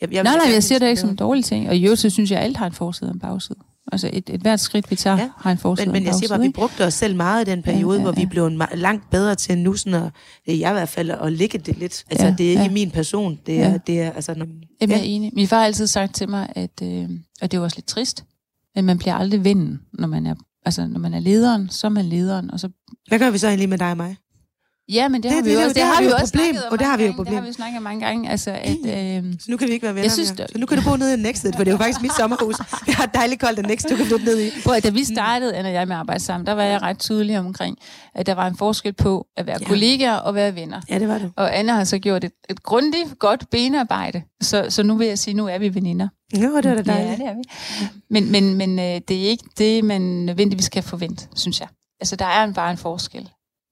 Jeg, 0.00 0.12
jeg, 0.12 0.22
nej, 0.22 0.36
nej, 0.36 0.52
jeg 0.52 0.62
ser 0.62 0.78
det 0.78 0.88
ikke 0.88 1.00
som 1.00 1.10
en 1.10 1.16
dårlig 1.16 1.44
ting. 1.44 1.68
Og 1.68 1.76
i 1.76 1.84
øvrigt, 1.84 2.00
så 2.00 2.10
synes 2.10 2.30
jeg, 2.30 2.38
at 2.38 2.44
alt 2.44 2.56
har 2.56 2.66
en 2.66 2.72
forside 2.72 3.10
og 3.10 3.14
en 3.14 3.20
bagside. 3.20 3.58
Altså 3.94 4.10
et, 4.12 4.30
et 4.30 4.40
hvert 4.40 4.60
skridt, 4.60 4.90
vi 4.90 4.96
tager, 4.96 5.16
ja. 5.16 5.30
har 5.36 5.50
en 5.50 5.58
forside 5.58 5.86
Men, 5.86 5.92
men 5.92 6.04
jeg 6.04 6.14
siger 6.14 6.28
bare, 6.28 6.40
vi 6.40 6.48
brugte 6.48 6.84
os 6.84 6.94
selv 6.94 7.16
meget 7.16 7.48
i 7.48 7.50
den 7.50 7.62
periode, 7.62 7.98
ja, 7.98 8.02
ja, 8.02 8.08
ja. 8.08 8.12
hvor 8.12 8.12
vi 8.22 8.26
blev 8.26 8.50
langt 8.74 9.10
bedre 9.10 9.34
til 9.34 9.58
nu, 9.58 9.74
sådan 9.74 10.02
at, 10.02 10.12
jeg 10.46 10.70
i 10.70 10.72
hvert 10.72 10.88
fald, 10.88 11.10
at 11.10 11.32
ligge 11.32 11.58
det 11.58 11.78
lidt. 11.78 12.04
Altså, 12.10 12.26
ja, 12.26 12.34
det 12.38 12.46
er 12.46 12.50
ikke 12.50 12.62
ja. 12.62 12.70
min 12.70 12.90
person. 12.90 13.38
Det 13.46 13.60
er, 13.60 13.70
ja. 13.70 13.78
det 13.86 14.00
er, 14.00 14.10
altså, 14.10 14.34
når, 14.34 14.46
Jamen, 14.46 14.60
ja. 14.80 14.86
jeg 14.86 14.98
er 14.98 15.02
enig. 15.02 15.30
Min 15.34 15.48
far 15.48 15.58
har 15.58 15.64
altid 15.64 15.86
sagt 15.86 16.14
til 16.14 16.28
mig, 16.28 16.52
at, 16.54 16.82
øh, 16.82 17.08
at 17.40 17.52
det 17.52 17.58
var 17.58 17.64
også 17.64 17.76
lidt 17.76 17.86
trist, 17.86 18.24
men 18.74 18.84
man 18.84 18.98
bliver 18.98 19.14
aldrig 19.14 19.44
vennen, 19.44 19.80
når 19.92 20.06
man 20.06 20.26
er 20.26 20.34
Altså, 20.66 20.86
når 20.86 21.00
man 21.00 21.14
er 21.14 21.20
lederen, 21.20 21.68
så 21.70 21.86
er 21.86 21.88
man 21.88 22.04
lederen, 22.04 22.50
og 22.50 22.60
så... 22.60 22.68
Hvad 23.08 23.18
gør 23.18 23.30
vi 23.30 23.38
så 23.38 23.46
egentlig 23.46 23.68
med 23.68 23.78
dig 23.78 23.90
og 23.90 23.96
mig? 23.96 24.16
Ja, 24.88 25.08
men 25.08 25.22
det, 25.22 25.30
det 25.30 25.36
har 25.36 25.42
vi 25.42 25.52
jo 25.52 25.58
også, 25.58 25.68
det, 25.68 25.74
det 25.76 25.82
har 25.84 26.02
vi 26.02 26.06
jo 26.08 26.16
problem, 26.16 26.56
og 26.70 26.78
det 26.78 26.86
har 26.86 26.96
vi 26.96 27.04
jo 27.04 27.12
problem. 27.12 27.30
Det 27.32 27.34
har 27.34 27.42
vi 27.42 27.46
jo 27.46 27.52
snakket 27.52 27.82
mange 27.82 28.06
gange. 28.06 28.30
Altså, 28.30 28.50
at, 28.50 29.24
øh, 29.24 29.32
så 29.40 29.46
nu 29.48 29.56
kan 29.56 29.68
vi 29.68 29.72
ikke 29.72 29.84
være 29.84 29.94
venner 29.94 30.08
synes, 30.08 30.38
mere. 30.38 30.48
Så 30.52 30.58
nu 30.58 30.66
kan 30.66 30.78
du 30.78 30.84
bo 30.84 30.96
nede 30.96 31.14
i 31.14 31.16
Nexted, 31.16 31.52
for 31.52 31.64
det 31.64 31.68
er 31.68 31.72
jo 31.72 31.78
faktisk 31.78 32.02
mit 32.02 32.12
sommerhus. 32.16 32.56
Det 32.86 32.94
har 32.94 33.06
dejligt 33.06 33.40
koldt 33.40 33.58
at 33.58 33.66
Next, 33.66 33.88
du 33.90 33.96
kan 33.96 34.06
flytte 34.06 34.24
ned 34.24 34.40
i. 34.40 34.50
Prøv, 34.64 34.80
da 34.80 34.90
vi 34.90 35.04
startede, 35.04 35.56
Anna 35.56 35.68
og 35.68 35.74
jeg 35.74 35.88
med 35.88 35.96
at 35.96 36.00
arbejde 36.00 36.24
sammen, 36.24 36.46
der 36.46 36.52
var 36.52 36.62
jeg 36.62 36.82
ret 36.82 36.98
tydelig 36.98 37.38
omkring, 37.38 37.78
at 38.14 38.26
der 38.26 38.34
var 38.34 38.46
en 38.46 38.56
forskel 38.56 38.92
på 38.92 39.26
at 39.36 39.46
være 39.46 39.56
ja. 39.60 39.66
kollegaer 39.66 40.16
og 40.16 40.34
være 40.34 40.54
venner. 40.54 40.80
Ja, 40.88 40.98
det 40.98 41.08
var 41.08 41.18
det. 41.18 41.32
Og 41.36 41.58
Anna 41.58 41.72
har 41.72 41.84
så 41.84 41.98
gjort 41.98 42.24
et, 42.24 42.32
et 42.50 42.62
grundigt, 42.62 43.18
godt 43.18 43.50
benarbejde. 43.50 44.22
Så, 44.42 44.66
så 44.68 44.82
nu 44.82 44.96
vil 44.96 45.06
jeg 45.06 45.18
sige, 45.18 45.34
nu 45.34 45.46
er 45.46 45.58
vi 45.58 45.74
veninder. 45.74 46.08
Ja, 46.36 46.38
det 46.40 46.66
er 46.66 46.74
da 46.74 46.82
dejligt. 46.82 46.90
Ja, 46.92 47.16
det 47.16 47.26
er 47.26 47.34
vi. 47.34 47.42
Men, 48.10 48.32
men, 48.32 48.54
men 48.54 48.78
øh, 48.78 49.00
det 49.08 49.24
er 49.24 49.28
ikke 49.28 49.44
det, 49.58 49.84
man 49.84 50.00
nødvendigvis 50.00 50.68
kan 50.68 50.82
forvente, 50.82 51.26
synes 51.34 51.60
jeg. 51.60 51.68
Altså, 52.00 52.16
der 52.16 52.26
er 52.26 52.52
bare 52.52 52.70
en 52.70 52.76
forskel. 52.76 53.30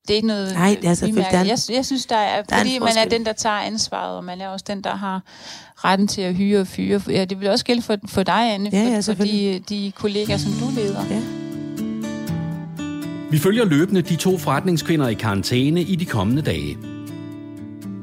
Det 0.09 0.11
er 0.11 0.17
ikke 0.17 0.29
noget, 0.29 0.55
Nej, 0.55 0.77
det 0.83 0.89
er 0.89 0.95
selvfølgelig 0.95 1.33
jeg, 1.33 1.59
jeg 1.77 1.85
synes, 1.85 2.07
der 2.07 2.17
er, 2.17 2.43
der 2.43 2.57
fordi 2.57 2.77
er 2.77 2.81
man 2.81 2.93
er 2.97 3.05
den, 3.09 3.27
der 3.27 3.33
tager 3.33 3.57
ansvaret, 3.57 4.17
og 4.17 4.25
man 4.25 4.41
er 4.41 4.49
også 4.49 4.65
den, 4.69 4.85
der 4.85 4.97
har 4.97 5.23
retten 5.77 6.09
til 6.09 6.23
at 6.23 6.35
hyre 6.35 6.61
og 6.61 6.67
fyre. 6.67 7.01
Ja, 7.09 7.25
det 7.25 7.41
vil 7.41 7.51
også 7.51 7.65
gælde 7.65 7.83
for, 7.83 7.97
for 8.09 8.23
dig, 8.23 8.55
Anne, 8.55 8.71
ja, 8.73 8.83
ja, 8.83 8.97
for, 8.97 9.15
for 9.15 9.25
de, 9.25 9.63
de 9.69 9.93
kollegaer, 9.95 10.37
som 10.37 10.53
du 10.53 10.81
leder. 10.81 11.05
Ja. 11.11 11.21
Vi 13.31 13.39
følger 13.39 13.65
løbende 13.65 14.03
de 14.03 14.17
to 14.17 14.39
forretningskvinder 14.39 15.09
i 15.09 15.15
karantæne 15.15 15.83
i 15.83 15.97
de 15.97 16.05
kommende 16.05 16.43
dage. 16.43 16.79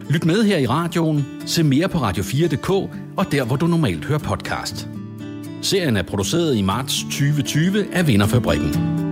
Lyt 0.10 0.26
med 0.26 0.44
her 0.44 0.58
i 0.58 0.68
radioen, 0.68 1.26
se 1.46 1.64
mere 1.64 1.90
på 1.90 1.98
radio4.dk 1.98 2.70
og 3.18 3.32
der, 3.32 3.46
hvor 3.46 3.56
du 3.56 3.68
normalt 3.68 4.06
hører 4.06 4.20
podcast. 4.20 4.88
Serien 5.62 5.98
er 5.98 6.04
produceret 6.04 6.56
i 6.56 6.62
marts 6.62 7.04
2020 7.04 7.94
af 7.94 8.08
Vinderfabrikken. 8.08 9.09